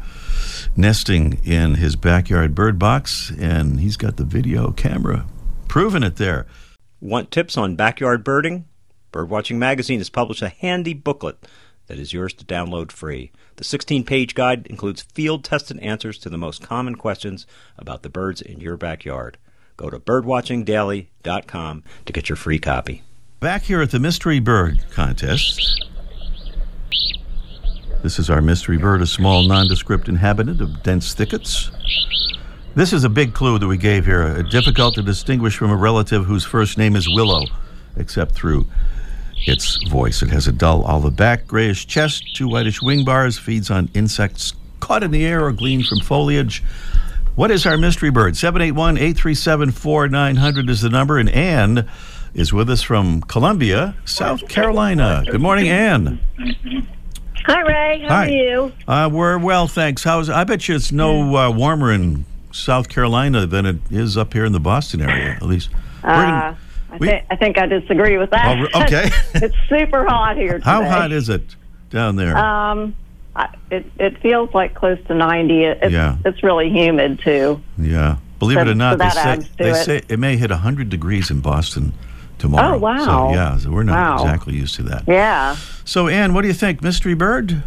nesting 0.76 1.40
in 1.44 1.74
his 1.74 1.96
backyard 1.96 2.54
bird 2.54 2.78
box. 2.78 3.32
And 3.38 3.80
he's 3.80 3.96
got 3.96 4.16
the 4.16 4.24
video 4.24 4.70
camera 4.72 5.26
proving 5.68 6.02
it 6.02 6.16
there. 6.16 6.46
Want 7.00 7.30
tips 7.30 7.56
on 7.56 7.76
backyard 7.76 8.22
birding? 8.22 8.66
Birdwatching 9.12 9.56
Magazine 9.56 9.98
has 10.00 10.10
published 10.10 10.42
a 10.42 10.48
handy 10.48 10.94
booklet 10.94 11.36
that 11.86 11.98
is 11.98 12.12
yours 12.12 12.32
to 12.34 12.44
download 12.44 12.92
free. 12.92 13.32
The 13.56 13.64
16 13.64 14.04
page 14.04 14.34
guide 14.34 14.66
includes 14.68 15.02
field 15.02 15.44
tested 15.44 15.78
answers 15.80 16.18
to 16.18 16.28
the 16.28 16.38
most 16.38 16.62
common 16.62 16.94
questions 16.94 17.46
about 17.76 18.02
the 18.02 18.08
birds 18.08 18.40
in 18.40 18.60
your 18.60 18.76
backyard. 18.76 19.38
Go 19.76 19.90
to 19.90 19.98
birdwatchingdaily.com 19.98 21.84
to 22.06 22.12
get 22.12 22.28
your 22.28 22.36
free 22.36 22.58
copy. 22.58 23.02
Back 23.42 23.62
here 23.62 23.82
at 23.82 23.90
the 23.90 23.98
Mystery 23.98 24.38
Bird 24.38 24.84
Contest. 24.92 25.84
This 28.00 28.20
is 28.20 28.30
our 28.30 28.40
mystery 28.40 28.76
bird, 28.78 29.02
a 29.02 29.06
small 29.06 29.42
nondescript 29.42 30.08
inhabitant 30.08 30.60
of 30.60 30.84
dense 30.84 31.12
thickets. 31.12 31.72
This 32.76 32.92
is 32.92 33.02
a 33.02 33.08
big 33.08 33.34
clue 33.34 33.58
that 33.58 33.66
we 33.66 33.78
gave 33.78 34.06
here, 34.06 34.44
difficult 34.44 34.94
to 34.94 35.02
distinguish 35.02 35.56
from 35.56 35.72
a 35.72 35.76
relative 35.76 36.24
whose 36.26 36.44
first 36.44 36.78
name 36.78 36.94
is 36.94 37.08
Willow, 37.08 37.46
except 37.96 38.30
through 38.30 38.64
its 39.38 39.76
voice. 39.88 40.22
It 40.22 40.30
has 40.30 40.46
a 40.46 40.52
dull 40.52 40.82
olive 40.84 41.16
back, 41.16 41.48
grayish 41.48 41.88
chest, 41.88 42.36
two 42.36 42.48
whitish 42.48 42.80
wing 42.80 43.04
bars, 43.04 43.40
feeds 43.40 43.72
on 43.72 43.90
insects 43.92 44.52
caught 44.78 45.02
in 45.02 45.10
the 45.10 45.26
air 45.26 45.44
or 45.44 45.50
gleaned 45.50 45.86
from 45.86 45.98
foliage. 45.98 46.62
What 47.34 47.50
is 47.50 47.66
our 47.66 47.76
mystery 47.76 48.10
bird? 48.10 48.36
781 48.36 48.98
837 48.98 49.72
4900 49.72 50.70
is 50.70 50.82
the 50.82 50.90
number, 50.90 51.18
and 51.18 51.28
Anne 51.28 51.90
is 52.34 52.52
with 52.52 52.70
us 52.70 52.82
from 52.82 53.20
Columbia, 53.22 53.94
South 54.04 54.48
Carolina. 54.48 55.24
Good 55.30 55.40
morning, 55.40 55.68
Anne. 55.68 56.20
Hi, 57.46 57.60
Ray. 57.62 58.00
How 58.02 58.08
Hi. 58.08 58.26
are 58.26 58.30
you? 58.30 58.72
Uh, 58.86 59.10
we're 59.12 59.38
well, 59.38 59.66
thanks. 59.66 60.02
How's 60.04 60.30
I 60.30 60.44
bet 60.44 60.68
you 60.68 60.76
it's 60.76 60.92
no 60.92 61.36
uh, 61.36 61.50
warmer 61.50 61.92
in 61.92 62.24
South 62.52 62.88
Carolina 62.88 63.46
than 63.46 63.66
it 63.66 63.76
is 63.90 64.16
up 64.16 64.32
here 64.32 64.44
in 64.44 64.52
the 64.52 64.60
Boston 64.60 65.00
area, 65.02 65.30
at 65.32 65.42
least. 65.42 65.70
Uh, 66.04 66.54
I, 66.90 66.96
we- 66.98 67.10
I 67.30 67.36
think 67.36 67.58
I 67.58 67.66
disagree 67.66 68.18
with 68.18 68.30
that. 68.30 68.68
Oh, 68.74 68.82
okay. 68.82 69.10
it's 69.34 69.56
super 69.68 70.04
hot 70.06 70.36
here 70.36 70.54
today. 70.54 70.64
How 70.64 70.84
hot 70.84 71.10
is 71.12 71.28
it 71.28 71.56
down 71.90 72.16
there? 72.16 72.36
Um, 72.36 72.94
I, 73.34 73.54
it 73.70 73.86
it 73.98 74.18
feels 74.18 74.52
like 74.54 74.74
close 74.74 74.98
to 75.08 75.14
ninety. 75.14 75.64
It, 75.64 75.78
it's, 75.82 75.92
Yeah. 75.92 76.16
it's 76.24 76.42
really 76.42 76.70
humid 76.70 77.20
too. 77.20 77.60
yeah. 77.78 78.16
Believe 78.38 78.58
it 78.58 78.66
or 78.68 78.74
not, 78.74 78.98
so 78.98 79.04
they 79.04 79.10
say 79.10 79.48
they 79.56 79.70
it. 79.70 79.84
say 79.84 80.02
it 80.08 80.18
may 80.18 80.36
hit 80.36 80.50
100 80.50 80.88
degrees 80.90 81.30
in 81.30 81.38
Boston 81.38 81.92
tomorrow. 82.42 82.74
Oh, 82.74 82.78
wow. 82.78 83.04
So, 83.04 83.30
yeah, 83.34 83.56
so 83.56 83.70
we're 83.70 83.82
not 83.84 84.18
Wow. 84.18 84.24
exactly 84.24 84.54
used 84.54 84.74
to 84.74 84.82
that. 84.84 85.04
Yeah. 85.08 85.56
So, 85.84 86.08
Anne, 86.08 86.34
what 86.34 86.42
do 86.42 86.48
you 86.48 86.54
think? 86.54 86.82
Mystery 86.82 87.14
bird? 87.14 87.62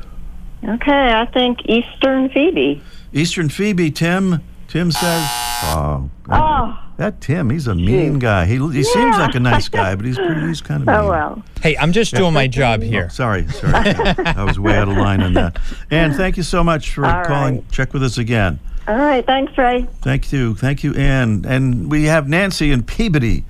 Okay. 0.64 1.12
I 1.14 1.26
think 1.26 1.60
Eastern 1.66 2.30
Phoebe. 2.30 2.82
Eastern 3.14 3.50
Phoebe, 3.50 3.90
Tim. 3.92 4.42
Tim 4.68 4.92
says, 4.92 5.24
oh, 5.64 6.10
that, 6.28 6.42
Oh. 6.42 6.78
that 6.98 7.22
Tim, 7.22 7.50
he's 7.50 7.68
a 7.68 7.76
mean 7.76 8.20
guy. 8.20 8.46
He, 8.46 8.58
he 8.72 8.84
seems 8.84 9.18
like 9.18 9.36
a 9.36 9.40
nice 9.40 9.70
guy, 9.70 9.96
but 9.96 10.06
he's 10.06 10.18
pretty, 10.18 10.42
he's 10.48 10.60
kind 10.70 10.82
of 10.84 10.90
oh, 10.90 10.92
mean. 10.92 11.02
Oh 11.02 11.10
well. 11.10 11.44
Hey, 11.62 11.78
I'm 11.78 11.94
just 11.94 12.14
doing 12.14 12.34
my 12.34 12.48
job 12.48 12.82
here. 12.82 13.06
Oh, 13.06 13.14
sorry, 13.14 13.48
sorry. 13.48 13.74
I 14.26 14.44
was 14.44 14.60
way 14.60 14.76
out 14.76 14.90
of 14.90 14.98
line 14.98 15.22
on 15.22 15.34
that. 15.34 15.60
Anne, 15.92 16.14
thank 16.14 16.36
you 16.36 16.44
so 16.44 16.64
much 16.64 16.92
for 16.94 17.06
All 17.06 17.24
calling. 17.24 17.56
right. 17.58 17.72
Check 17.72 17.94
with 17.94 18.04
us 18.04 18.18
again. 18.18 18.60
All 18.88 18.98
right. 18.98 19.26
Thanks, 19.26 19.58
Ray. 19.58 19.88
Thank 20.02 20.32
you. 20.34 20.56
Thank 20.56 20.84
you, 20.84 20.94
Anne. 20.96 21.46
And 21.48 21.90
we 21.90 22.06
have 22.06 22.28
Nancy 22.28 22.72
and 22.72 22.86
Peabody, 22.86 23.46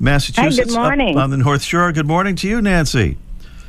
Massachusetts. 0.00 0.74
up 0.74 0.82
morning. 0.82 1.18
on 1.18 1.30
the 1.30 1.36
North 1.36 1.62
Shore. 1.62 1.92
Good 1.92 2.06
morning 2.06 2.34
to 2.36 2.48
you, 2.48 2.62
Nancy. 2.62 3.18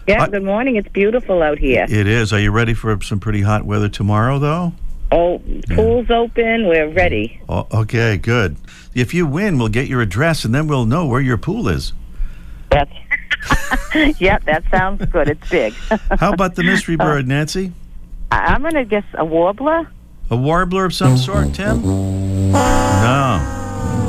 Yeah, 0.07 0.27
good 0.27 0.43
morning. 0.43 0.77
It's 0.77 0.87
beautiful 0.87 1.43
out 1.43 1.59
here. 1.59 1.85
It 1.87 2.07
is. 2.07 2.33
Are 2.33 2.39
you 2.39 2.51
ready 2.51 2.73
for 2.73 2.99
some 3.01 3.19
pretty 3.19 3.41
hot 3.41 3.65
weather 3.65 3.89
tomorrow, 3.89 4.39
though? 4.39 4.73
Oh, 5.11 5.41
pool's 5.69 6.09
open. 6.09 6.67
We're 6.67 6.89
ready. 6.89 7.41
Oh, 7.49 7.67
okay, 7.71 8.17
good. 8.17 8.55
If 8.95 9.13
you 9.13 9.27
win, 9.27 9.57
we'll 9.57 9.67
get 9.67 9.87
your 9.87 10.01
address 10.01 10.45
and 10.45 10.55
then 10.55 10.67
we'll 10.67 10.85
know 10.85 11.05
where 11.05 11.21
your 11.21 11.37
pool 11.37 11.67
is. 11.67 11.91
That's 12.69 12.91
yep. 14.21 14.45
That 14.45 14.63
sounds 14.71 15.05
good. 15.05 15.27
It's 15.27 15.49
big. 15.49 15.73
How 16.19 16.31
about 16.31 16.55
the 16.55 16.63
mystery 16.63 16.95
uh, 16.97 17.03
bird, 17.03 17.27
Nancy? 17.27 17.73
I'm 18.31 18.61
gonna 18.61 18.85
guess 18.85 19.03
a 19.15 19.25
warbler. 19.25 19.89
A 20.29 20.37
warbler 20.37 20.85
of 20.85 20.93
some 20.93 21.17
sort, 21.17 21.53
Tim? 21.53 21.81
No. 22.53 23.60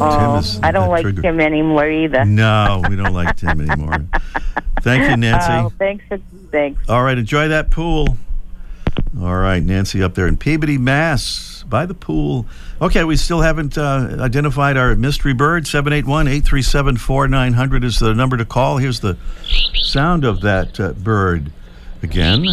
Oh, 0.02 0.36
is 0.38 0.60
I 0.62 0.70
don't 0.72 0.88
like 0.88 1.02
trigger. 1.02 1.22
him 1.22 1.40
anymore 1.40 1.88
either. 1.88 2.24
No, 2.24 2.82
we 2.88 2.96
don't 2.96 3.14
like 3.14 3.36
Tim 3.36 3.60
anymore. 3.60 4.04
Thank 4.82 5.08
you, 5.10 5.16
Nancy. 5.16 5.52
Oh, 5.52 5.72
thanks. 5.78 6.04
For, 6.08 6.18
thanks. 6.50 6.88
All 6.88 7.02
right, 7.02 7.16
enjoy 7.16 7.48
that 7.48 7.70
pool. 7.70 8.16
All 9.20 9.36
right, 9.36 9.62
Nancy 9.62 10.02
up 10.02 10.14
there 10.14 10.26
in 10.26 10.36
Peabody, 10.36 10.78
Mass, 10.78 11.64
by 11.68 11.86
the 11.86 11.94
pool. 11.94 12.46
Okay, 12.80 13.04
we 13.04 13.16
still 13.16 13.40
haven't 13.42 13.78
uh, 13.78 14.16
identified 14.18 14.76
our 14.76 14.94
mystery 14.96 15.34
bird. 15.34 15.66
781 15.66 16.26
837 16.28 16.96
4900 16.96 17.84
is 17.84 17.98
the 17.98 18.14
number 18.14 18.36
to 18.36 18.44
call. 18.44 18.78
Here's 18.78 19.00
the 19.00 19.16
sound 19.82 20.24
of 20.24 20.40
that 20.40 20.80
uh, 20.80 20.92
bird 20.92 21.52
again. 22.02 22.46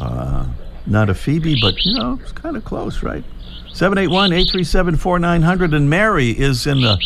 Uh, 0.00 0.46
not 0.86 1.08
a 1.08 1.14
Phoebe, 1.14 1.58
but 1.60 1.74
you 1.84 1.94
know, 1.94 2.18
it's 2.20 2.32
kind 2.32 2.56
of 2.56 2.64
close, 2.64 3.02
right? 3.02 3.24
781 3.74 4.32
837 4.32 4.96
4900. 4.96 5.74
And 5.74 5.90
Mary 5.90 6.30
is 6.30 6.64
in 6.64 6.84
a, 6.84 6.96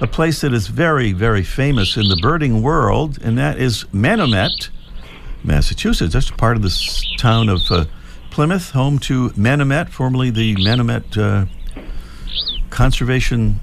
a 0.00 0.08
place 0.08 0.40
that 0.40 0.52
is 0.52 0.66
very, 0.66 1.12
very 1.12 1.44
famous 1.44 1.96
in 1.96 2.08
the 2.08 2.16
birding 2.20 2.62
world, 2.62 3.18
and 3.22 3.38
that 3.38 3.58
is 3.58 3.84
Manomet. 3.94 4.70
Massachusetts. 5.44 6.12
That's 6.12 6.32
part 6.32 6.56
of 6.56 6.62
the 6.62 7.06
town 7.18 7.48
of 7.48 7.60
uh, 7.70 7.84
Plymouth, 8.30 8.72
home 8.72 8.98
to 9.00 9.30
Manomet, 9.30 9.90
formerly 9.90 10.30
the 10.30 10.56
Manomet 10.56 11.16
uh, 11.16 11.46
Conservation 12.70 13.60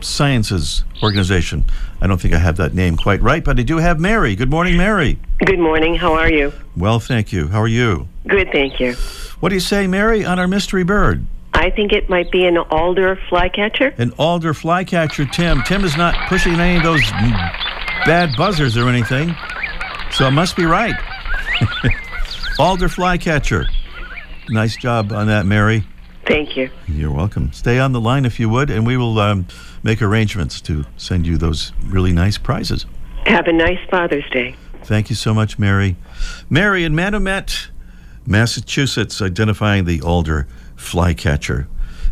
Sciences 0.00 0.82
Organization. 1.04 1.64
I 2.00 2.08
don't 2.08 2.20
think 2.20 2.34
I 2.34 2.38
have 2.38 2.56
that 2.56 2.74
name 2.74 2.96
quite 2.96 3.22
right, 3.22 3.44
but 3.44 3.60
I 3.60 3.62
do 3.62 3.76
have 3.76 4.00
Mary. 4.00 4.34
Good 4.34 4.50
morning, 4.50 4.76
Mary. 4.76 5.20
Good 5.44 5.60
morning. 5.60 5.94
How 5.94 6.14
are 6.14 6.30
you? 6.30 6.52
Well, 6.76 6.98
thank 6.98 7.32
you. 7.32 7.46
How 7.46 7.60
are 7.60 7.68
you? 7.68 8.08
Good, 8.26 8.50
thank 8.50 8.80
you. 8.80 8.94
What 9.38 9.50
do 9.50 9.54
you 9.54 9.60
say, 9.60 9.86
Mary, 9.86 10.24
on 10.24 10.40
our 10.40 10.48
mystery 10.48 10.82
bird? 10.82 11.24
I 11.60 11.68
think 11.68 11.92
it 11.92 12.08
might 12.08 12.30
be 12.30 12.46
an 12.46 12.56
alder 12.56 13.20
flycatcher. 13.28 13.92
An 13.98 14.12
alder 14.12 14.54
flycatcher, 14.54 15.26
Tim. 15.26 15.62
Tim 15.64 15.84
is 15.84 15.94
not 15.94 16.14
pushing 16.26 16.54
any 16.54 16.78
of 16.78 16.82
those 16.82 17.02
bad 18.06 18.30
buzzers 18.34 18.78
or 18.78 18.88
anything, 18.88 19.36
so 20.10 20.26
it 20.26 20.30
must 20.30 20.56
be 20.56 20.64
right. 20.64 20.94
alder 22.58 22.88
flycatcher. 22.88 23.66
Nice 24.48 24.74
job 24.74 25.12
on 25.12 25.26
that, 25.26 25.44
Mary. 25.44 25.84
Thank 26.26 26.56
you. 26.56 26.70
You're 26.88 27.12
welcome. 27.12 27.52
Stay 27.52 27.78
on 27.78 27.92
the 27.92 28.00
line 28.00 28.24
if 28.24 28.40
you 28.40 28.48
would, 28.48 28.70
and 28.70 28.86
we 28.86 28.96
will 28.96 29.18
um, 29.18 29.46
make 29.82 30.00
arrangements 30.00 30.62
to 30.62 30.86
send 30.96 31.26
you 31.26 31.36
those 31.36 31.72
really 31.84 32.14
nice 32.14 32.38
prizes. 32.38 32.86
Have 33.26 33.46
a 33.48 33.52
nice 33.52 33.86
Father's 33.90 34.28
Day. 34.30 34.56
Thank 34.84 35.10
you 35.10 35.16
so 35.16 35.34
much, 35.34 35.58
Mary. 35.58 35.96
Mary 36.48 36.84
in 36.84 36.94
Manomet, 36.94 37.68
Massachusetts, 38.24 39.20
identifying 39.20 39.84
the 39.84 40.00
alder 40.00 40.46
flycatcher. 40.80 41.68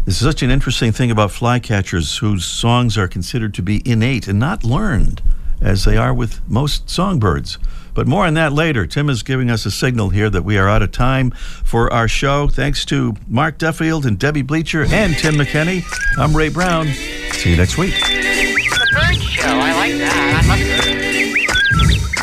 Is 0.06 0.18
such 0.18 0.42
an 0.42 0.50
interesting 0.50 0.92
thing 0.92 1.10
about 1.10 1.30
flycatchers 1.30 2.20
whose 2.20 2.44
songs 2.44 2.96
are 2.96 3.08
considered 3.08 3.52
to 3.54 3.62
be 3.62 3.82
innate 3.84 4.28
and 4.28 4.38
not 4.38 4.64
learned, 4.64 5.20
as 5.60 5.84
they 5.84 5.96
are 5.96 6.14
with 6.14 6.40
most 6.48 6.88
songbirds. 6.88 7.58
But 7.92 8.06
more 8.06 8.26
on 8.26 8.34
that 8.34 8.52
later. 8.52 8.86
Tim 8.86 9.10
is 9.10 9.22
giving 9.22 9.50
us 9.50 9.66
a 9.66 9.70
signal 9.70 10.10
here 10.10 10.30
that 10.30 10.44
we 10.44 10.56
are 10.56 10.68
out 10.68 10.82
of 10.82 10.92
time 10.92 11.32
for 11.32 11.92
our 11.92 12.06
show. 12.06 12.46
Thanks 12.46 12.84
to 12.86 13.16
Mark 13.26 13.58
Duffield 13.58 14.06
and 14.06 14.18
Debbie 14.18 14.42
Bleacher 14.42 14.84
and 14.88 15.16
Tim 15.16 15.34
McKenney. 15.34 15.82
I'm 16.16 16.36
Ray 16.36 16.48
Brown. 16.48 16.86
See 17.32 17.50
you 17.50 17.56
next 17.56 17.76
week. 17.76 17.94
The 17.94 18.88
bird 18.92 19.20
show. 19.20 19.48
I 19.48 19.74
like 19.74 19.98
that. 19.98 20.94
I 20.94 20.97